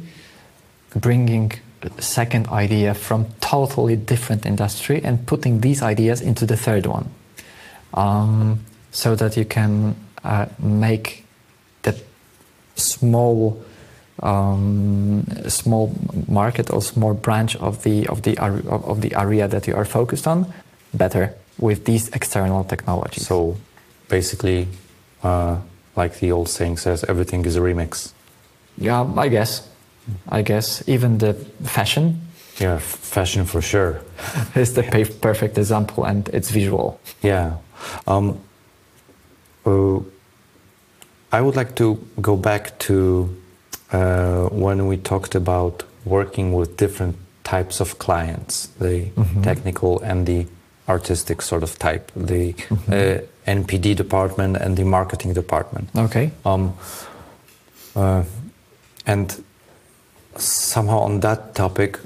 [0.94, 6.86] bringing a second idea from totally different industry, and putting these ideas into the third
[6.86, 7.07] one,
[7.94, 8.61] um,
[8.92, 9.94] so that you can
[10.24, 11.24] uh, make
[11.82, 11.94] the
[12.76, 13.57] small.
[14.22, 15.94] Um, small
[16.28, 20.26] market or small branch of the of the of the area that you are focused
[20.26, 20.44] on
[20.92, 23.26] better with these external technologies.
[23.26, 23.56] So
[24.08, 24.66] basically,
[25.22, 25.56] uh,
[25.96, 28.12] like the old saying says, everything is a remix.
[28.78, 29.68] yeah, I guess,
[30.28, 31.34] I guess even the
[31.64, 32.20] fashion
[32.61, 34.00] Yeah, fashion for sure.
[34.54, 36.98] is the pa- perfect example, and it's visual.
[37.22, 37.52] Yeah.
[38.06, 38.38] Um,
[39.66, 39.98] uh,
[41.32, 43.28] I would like to go back to
[43.92, 49.11] uh, when we talked about working with different types of clients the
[49.42, 50.46] technical and the
[50.91, 52.55] artistic sort of type, the
[52.88, 55.88] uh, NPD department and the marketing department.
[55.97, 56.30] Okay.
[56.45, 56.74] Um,
[57.97, 58.22] uh,
[59.07, 59.45] and
[60.36, 61.99] somehow on that topic,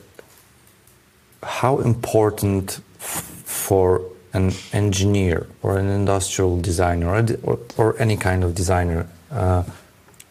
[1.43, 4.01] how important f- for
[4.33, 9.63] an engineer or an industrial designer or, d- or, or any kind of designer uh,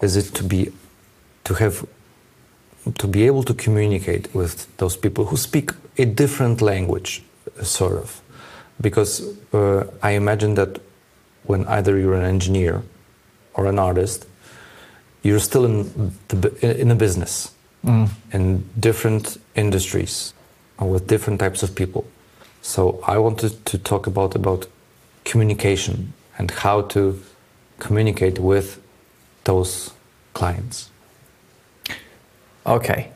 [0.01, 0.71] is it to be
[1.43, 1.85] to have
[2.97, 7.23] to be able to communicate with those people who speak a different language,
[7.61, 8.21] sort of,
[8.81, 10.79] because uh, I imagine that
[11.43, 12.83] when either you're an engineer
[13.53, 14.25] or an artist,
[15.21, 17.53] you're still in the, in a business
[18.31, 20.33] in different industries
[20.79, 22.05] with different types of people.
[22.61, 24.67] So I wanted to talk about about
[25.25, 27.21] communication and how to
[27.79, 28.81] communicate with
[29.43, 29.91] those
[30.33, 30.89] clients.
[32.65, 33.11] Okay.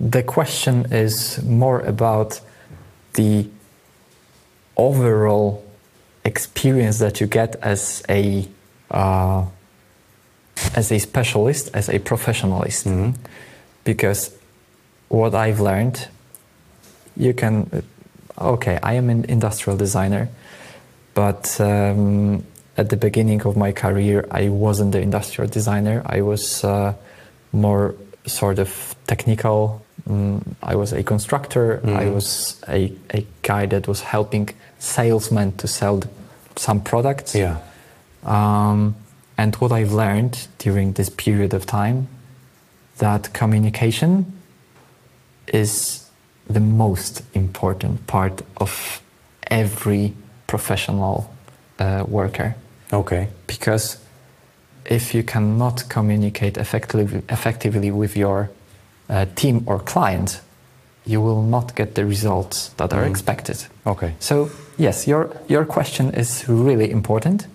[0.00, 2.40] The question is more about
[3.14, 3.48] the
[4.78, 5.64] overall
[6.24, 8.48] experience that you get as a
[8.90, 9.44] uh,
[10.74, 13.14] as a specialist, as a professionalist.
[13.84, 14.36] Because
[15.08, 16.08] what I've learned,
[17.16, 17.82] you can.
[18.38, 20.28] Okay, I am an industrial designer,
[21.14, 22.44] but um,
[22.76, 26.02] at the beginning of my career, I wasn't the industrial designer.
[26.06, 26.94] I was uh,
[27.52, 29.82] more sort of technical.
[30.08, 31.80] Mm, I was a constructor.
[31.84, 36.02] I was a, a guy that was helping salesmen to sell
[36.56, 37.34] some products.
[37.34, 37.58] Yeah.
[38.24, 38.94] Um,
[39.36, 42.08] and what I've learned during this period of time
[42.98, 44.24] that communication
[45.46, 46.10] is
[46.50, 49.00] the most important part of
[49.50, 50.14] every
[50.46, 51.32] professional
[51.78, 52.56] uh, worker
[52.92, 53.28] Okay.
[53.46, 53.98] because
[54.84, 58.50] if you cannot communicate effectively, effectively with your
[59.08, 60.40] uh, team or client,
[61.08, 63.56] you will not get the results that are expected.
[63.86, 64.14] Okay.
[64.20, 67.46] So yes, your your question is really important,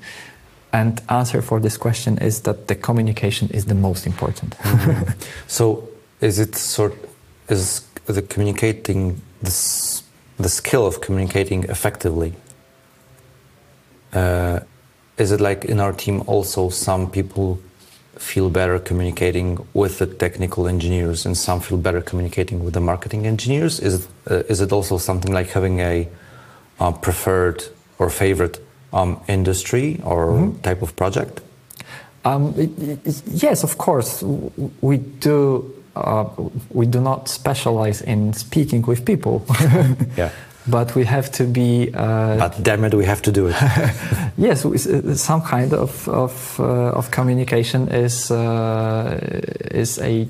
[0.72, 4.56] and answer for this question is that the communication is the most important.
[5.47, 5.88] So
[6.20, 6.93] is it sort
[7.47, 9.51] is the communicating the
[10.38, 12.34] the skill of communicating effectively?
[14.14, 14.60] Uh,
[15.18, 17.60] is it like in our team also some people
[18.18, 23.26] feel better communicating with the technical engineers and some feel better communicating with the marketing
[23.26, 23.80] engineers?
[23.80, 26.07] Is it uh, is it also something like having a
[26.80, 27.64] uh, preferred
[27.99, 28.59] or favorite
[28.93, 31.41] um, industry or type of project?
[32.26, 34.24] Um, it- it- yes, of course,
[34.82, 35.64] we do.
[35.95, 36.26] Uh,
[36.72, 39.45] we do not specialize in speaking with people,
[40.18, 40.30] Yeah.
[40.68, 41.89] But we have to be.
[41.93, 43.55] Uh, But damn it, we have to do it.
[44.38, 44.66] yes,
[45.22, 49.20] some kind of of, uh, of communication is uh,
[49.72, 50.28] is a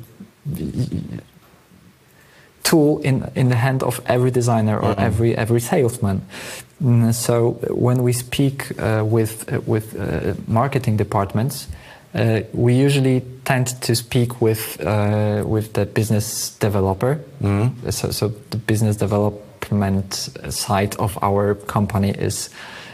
[2.63, 6.21] tool in in the hand of every designer or every every salesman.
[6.83, 11.67] Mm, So when we speak uh, with uh, with uh, marketing departments,
[12.15, 17.19] uh, we usually tend to speak with uh, with the business developer.
[17.89, 18.97] So, so the business
[19.73, 20.13] development
[20.49, 22.49] side of our company is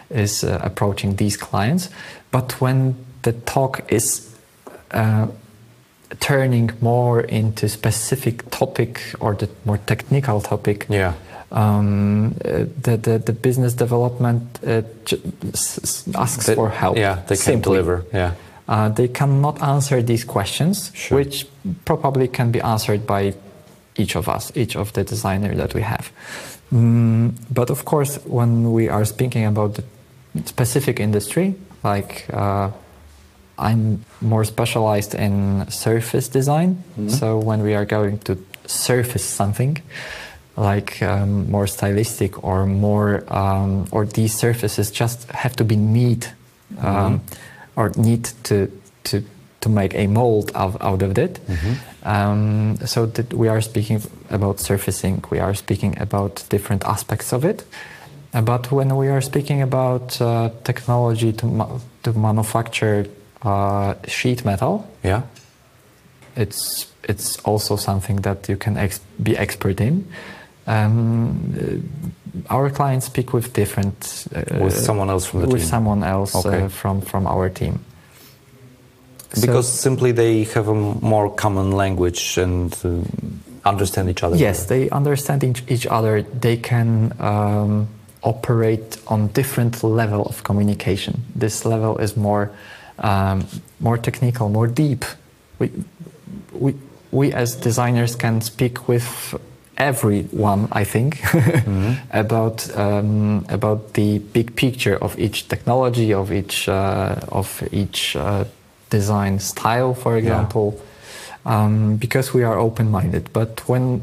[0.10, 1.90] is uh, approaching these clients.
[2.32, 4.28] But when the talk is
[4.92, 5.28] uh,
[6.20, 11.14] turning more into specific topic or the more technical topic, Yeah.
[11.52, 15.18] Um, uh, the, the the business development uh, j-
[15.54, 16.98] s- s- asks They- for help.
[16.98, 18.04] Yeah, they can deliver.
[18.14, 18.32] Yeah.
[18.68, 21.18] Uh, they cannot answer these questions, Sure.
[21.20, 21.46] which
[21.86, 23.34] probably can be answered by
[23.98, 26.12] each of us, each of the designer that we have.
[26.72, 29.84] Mm, but of course, when we are speaking about the
[30.46, 32.70] specific industry, like uh,
[33.58, 39.82] I'm more specialized in surface design, so when we are going to surface something,
[40.56, 46.32] like um, more stylistic or more, um, or these surfaces just have to be neat,
[46.82, 47.22] um,
[47.76, 48.68] or neat to
[49.06, 49.24] to
[49.62, 51.40] to make a mold out, out of it.
[52.04, 57.44] Um, so that we are speaking about surfacing, we are speaking about different aspects of
[57.44, 57.64] it.
[58.34, 63.06] Uh, But when we are speaking about uh, technology to, ma- to manufacture
[63.42, 65.22] uh, sheet metal, Yeah.
[66.36, 70.06] it's it's also something that you can ex- be expert in.
[70.68, 75.70] Um, uh, our clients speak with different uh, With someone else from the with team.
[75.70, 76.64] someone else Okay.
[76.66, 77.80] uh, from from our team.
[79.34, 82.90] So- Because simply they have a more common language and uh,
[83.66, 84.36] understand each other.
[84.36, 86.22] Yes, they understand each, other.
[86.22, 87.88] They can um,
[88.24, 91.24] operate on different level of communication.
[91.36, 92.52] This level is more
[93.00, 93.48] um,
[93.80, 95.06] more technical, more deep.
[95.58, 95.72] We,
[96.52, 96.76] we,
[97.12, 99.36] we as designers can speak with
[99.78, 101.22] everyone, I think,
[102.12, 108.44] about um, about the big picture of each technology, of each uh, of each uh,
[108.90, 110.82] design style, for example
[111.50, 113.24] um, because we are open-minded.
[113.34, 114.02] But when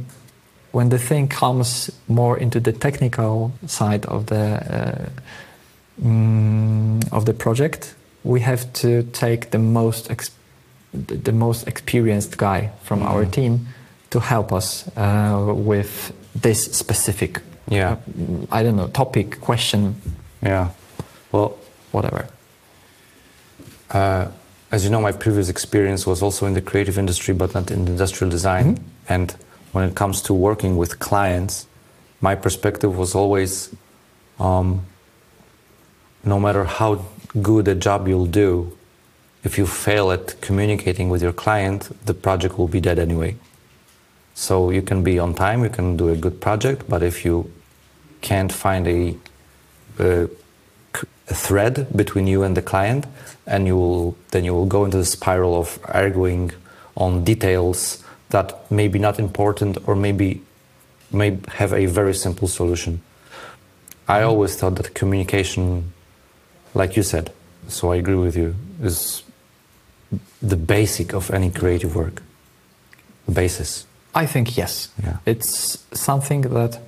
[0.72, 4.44] when the thing comes more into the technical side of the
[4.76, 5.08] uh,
[6.04, 7.94] mm, of the project,
[8.24, 10.30] we have to take the most ex-
[11.24, 13.30] the most experienced guy from our Mhm.
[13.32, 13.66] team
[14.10, 17.92] to help us uh, with this specific, Yeah.
[17.92, 17.96] uh,
[18.58, 19.94] I don't know, topic, question,
[20.42, 20.68] Yeah.
[21.32, 21.50] Well,
[21.92, 22.26] whatever.
[23.90, 24.26] Uh,
[24.76, 27.88] as you know, my previous experience was also in the creative industry, but not in
[27.94, 28.66] industrial design.
[28.66, 28.82] Mhm.
[29.14, 29.26] And
[29.72, 31.54] when it comes to working with clients,
[32.20, 33.52] my perspective was always
[34.38, 34.68] um,
[36.32, 36.90] no matter how
[37.50, 38.50] good a job you'll do,
[39.44, 43.32] if you fail at communicating with your client, the project will be dead anyway.
[44.34, 47.50] So you can be on time, you can do a good project, but if you
[48.20, 48.98] can't find a,
[49.98, 50.28] a
[51.28, 53.06] a thread between you and the client,
[53.46, 56.52] and you will then you will go into the spiral of arguing
[56.96, 60.42] on details that may be not important or maybe
[61.12, 63.00] may have a very simple solution.
[64.08, 64.28] I mm-hmm.
[64.28, 65.92] always thought that communication,
[66.74, 67.32] like you said,
[67.68, 69.22] so I agree with you, is
[70.40, 72.22] the basic of any creative work.
[73.26, 73.86] The basis.
[74.14, 74.88] I think yes.
[75.02, 75.18] Yeah.
[75.26, 76.80] It's something that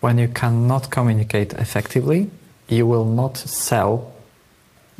[0.00, 2.30] when you cannot communicate effectively,
[2.68, 4.12] you will not sell,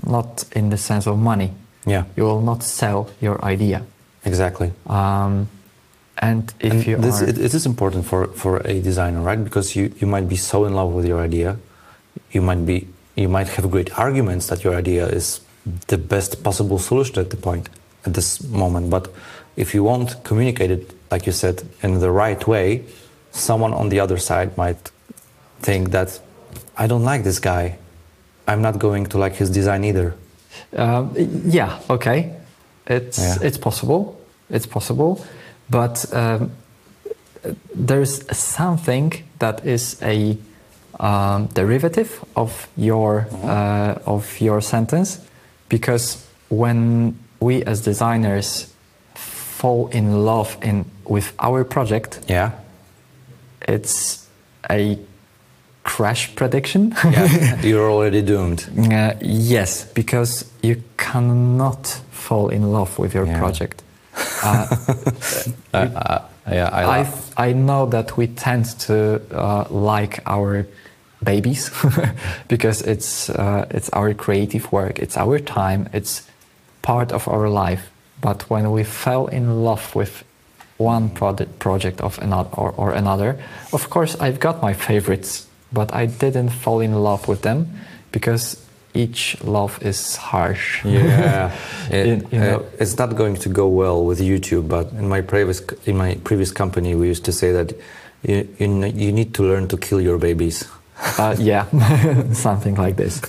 [0.07, 1.53] not in the sense of money,
[1.87, 3.83] Yeah, you will not sell your idea.
[4.25, 4.73] exactly.
[4.87, 5.49] Um,
[6.19, 9.43] and if and you this are, it, it is important for, for a designer, right?
[9.43, 11.59] Because you, you might be so in love with your idea,
[12.33, 15.41] you might be you might have great arguments that your idea is
[15.89, 17.69] the best possible solution at the point
[18.05, 18.91] at this moment.
[18.91, 19.09] But
[19.57, 22.85] if you won't communicate it, like you said, in the right way,
[23.33, 24.91] someone on the other side might
[25.61, 26.21] think that
[26.79, 27.79] I don't like this guy.
[28.49, 30.15] I'm not going to like his design either.
[30.77, 31.11] Um,
[31.47, 32.35] yeah, okay,
[32.87, 33.37] it's Yeah.
[33.49, 34.17] it's possible,
[34.51, 35.25] it's possible,
[35.71, 36.51] but um,
[37.75, 40.37] there's something that is a
[41.01, 45.19] um, derivative of your uh, of your sentence,
[45.69, 46.17] because
[46.49, 48.73] when we as designers
[49.15, 52.51] fall in love in with our project, Yeah.
[53.69, 54.27] it's
[54.71, 54.99] a
[55.87, 56.95] crash prediction.
[57.05, 57.63] Yeah.
[57.63, 58.69] You're already doomed.
[58.77, 63.39] Uh, yes, because you cannot fall in love with your Yeah.
[63.39, 63.83] project.
[65.75, 66.21] Uh,
[66.51, 70.67] yeah, I, I, I know that we tend to uh, like our
[71.23, 71.71] babies
[72.49, 76.23] because it's uh, it's our creative work, it's our time, it's
[76.83, 77.91] part of our life.
[78.21, 80.25] But when we fell in love with
[80.79, 83.37] one product, project of another or, or another,
[83.73, 87.67] of course I've got my favorites, but I didn't fall in love with them
[88.13, 88.57] because
[88.95, 90.83] each love is harsh.
[90.85, 91.51] Yeah,
[91.91, 94.69] it, In- you know- uh, it's not going to go well with YouTube.
[94.69, 97.73] But in my previous in my previous company, we used to say that
[98.23, 100.65] you you, you need to learn to kill your babies.
[101.19, 101.67] Uh, yeah,
[102.33, 103.21] something like this.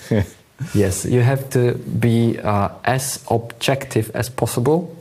[0.73, 4.95] yes, you have to be uh, as objective as possible,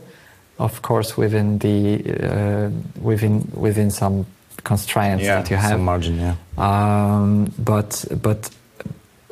[0.59, 2.69] of course, within the uh,
[3.01, 4.25] within within some
[4.63, 5.71] constraints yeah, that you have.
[5.71, 6.17] some margin.
[6.19, 6.35] Yeah.
[6.57, 8.49] Um, but but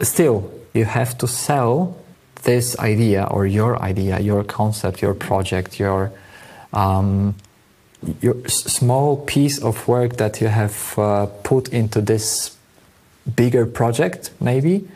[0.01, 1.95] still, you have to sell
[2.43, 6.11] this idea or your idea, your concept, your project, your
[6.73, 7.35] um,
[8.21, 12.55] your small piece of work that you have uh, put into this
[13.35, 14.87] bigger project, maybe.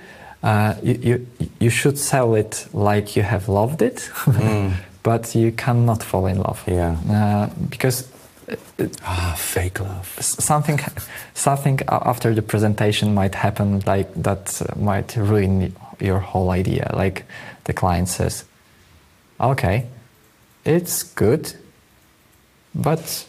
[0.42, 1.28] Uh, you, you
[1.60, 4.10] you should sell it like you have loved it,
[5.04, 6.64] but you cannot fall in love.
[6.68, 6.96] Yeah.
[7.10, 8.09] Uh, because
[9.04, 10.08] Ah, fake love.
[10.20, 10.80] something
[11.34, 17.24] something after the presentation might happen like that uh, might ruin your whole idea like
[17.66, 18.44] the client says
[19.40, 19.86] okay
[20.66, 21.54] it's good
[22.76, 23.26] but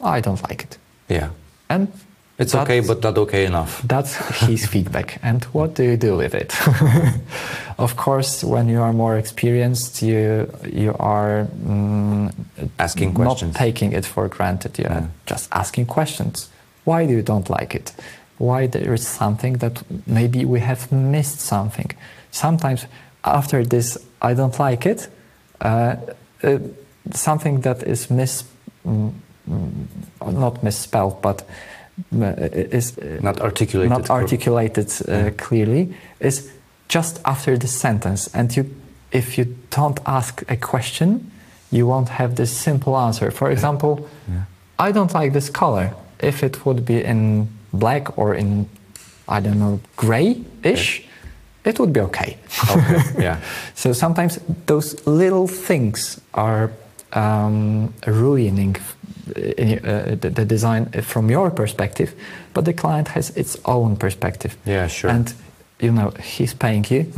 [0.00, 1.30] i don't like it Yeah.
[1.68, 1.88] and
[2.40, 3.82] It's that's- okay, but not okay enough.
[3.86, 4.14] that's
[4.46, 6.54] his feedback and what do you do with it
[7.78, 12.32] of course when you are more experienced you you are mm,
[12.78, 13.56] Asking not questions.
[13.56, 15.06] taking it for granted you're Yeah.
[15.26, 16.48] just asking questions
[16.84, 17.92] why do you don't like it
[18.38, 21.90] why there is something that maybe we have missed something
[22.30, 22.86] sometimes
[23.22, 25.08] after this i don't like it
[25.60, 25.94] uh,
[26.42, 26.58] uh,
[27.12, 28.44] something that is mis
[28.86, 29.12] mm,
[29.50, 31.42] mm, not misspelled but
[32.72, 33.90] is uh, Not articulated.
[33.98, 35.30] not articulated uh, Yeah.
[35.36, 35.88] clearly
[36.20, 36.50] is
[36.88, 38.64] just after the sentence and you
[39.12, 39.46] if you
[39.76, 41.30] don't ask a question
[41.72, 44.88] you won't have this simple answer for example Yeah.
[44.88, 45.90] i don't like this color
[46.22, 48.66] if it would be in black or in
[49.28, 51.02] i don't know gray-ish
[51.64, 52.36] it would be okay
[52.70, 53.22] Okay.
[53.22, 53.36] Yeah.
[53.74, 56.70] so sometimes those little things are
[57.12, 62.14] um, ruining uh, the, the design from your perspective,
[62.54, 64.56] but the client has its own perspective.
[64.64, 65.10] Yeah, sure.
[65.10, 65.32] And
[65.80, 67.12] you know he's paying you,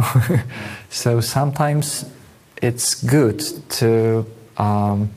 [0.90, 2.05] so sometimes
[2.62, 3.40] it's good
[3.70, 4.26] to
[4.57, 5.11] um,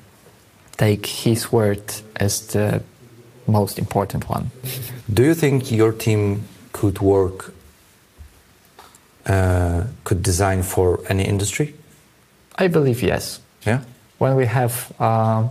[0.77, 1.83] take his word
[2.15, 2.81] as the
[3.47, 4.51] most important one.
[5.13, 7.53] Do you think your team could work,
[9.25, 11.75] uh, could design for any industry?
[12.57, 13.39] I believe yes.
[13.65, 13.81] Yeah.
[14.17, 15.49] When we have um,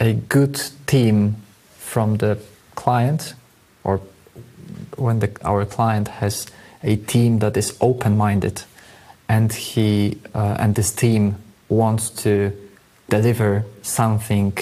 [0.00, 1.36] a good team
[1.78, 2.38] from the
[2.74, 3.34] client
[3.84, 4.00] or
[4.96, 6.46] when the, our client has
[6.82, 8.62] a team that is open-minded
[9.28, 11.36] and he uh, and this team
[11.68, 12.52] wants to
[13.08, 14.52] deliver something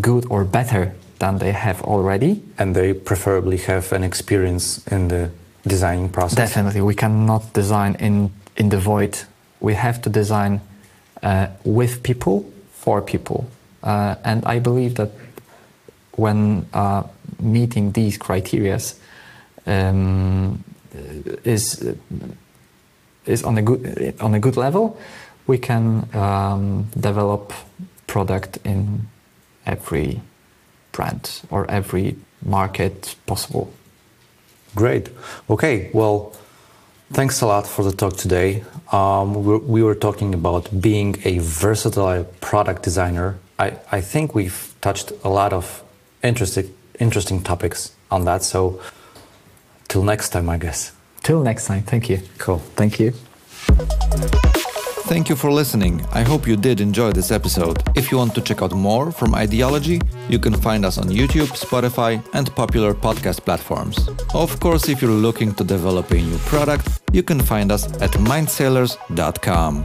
[0.00, 5.30] good or better than they have already And they preferably have an experience in the
[5.66, 6.36] designing process.
[6.36, 9.18] Definitely, we cannot design in in the void.
[9.60, 10.60] We have to design
[11.24, 13.46] uh, with people for people,
[13.82, 15.10] uh, and I believe that
[16.16, 17.02] when uh,
[17.40, 18.94] meeting these criterias
[19.66, 20.62] um,
[21.44, 21.94] is
[23.26, 24.96] is on a good on a good level,
[25.46, 27.52] we can um, develop
[28.06, 29.08] product in
[29.66, 30.20] every
[30.92, 33.72] brand or every market possible.
[34.74, 35.08] Great.
[35.48, 35.90] Okay.
[35.92, 36.32] Well,
[37.12, 38.64] thanks a lot for the talk today.
[38.92, 43.38] Um, we, were, we were talking about being a versatile product designer.
[43.58, 45.82] I, I think we've touched a lot of
[46.22, 48.42] interesting interesting topics on that.
[48.42, 48.80] So,
[49.88, 50.92] till next time, I guess.
[51.22, 52.20] Till next time, thank you.
[52.38, 52.58] Cool.
[52.76, 53.12] Thank you.
[55.14, 56.04] Thank you for listening.
[56.10, 57.80] I hope you did enjoy this episode.
[57.94, 61.52] If you want to check out more from IDology, you can find us on YouTube,
[61.54, 64.08] Spotify, and popular podcast platforms.
[64.34, 68.10] Of course, if you're looking to develop a new product, you can find us at
[68.10, 69.84] mindsailors.com.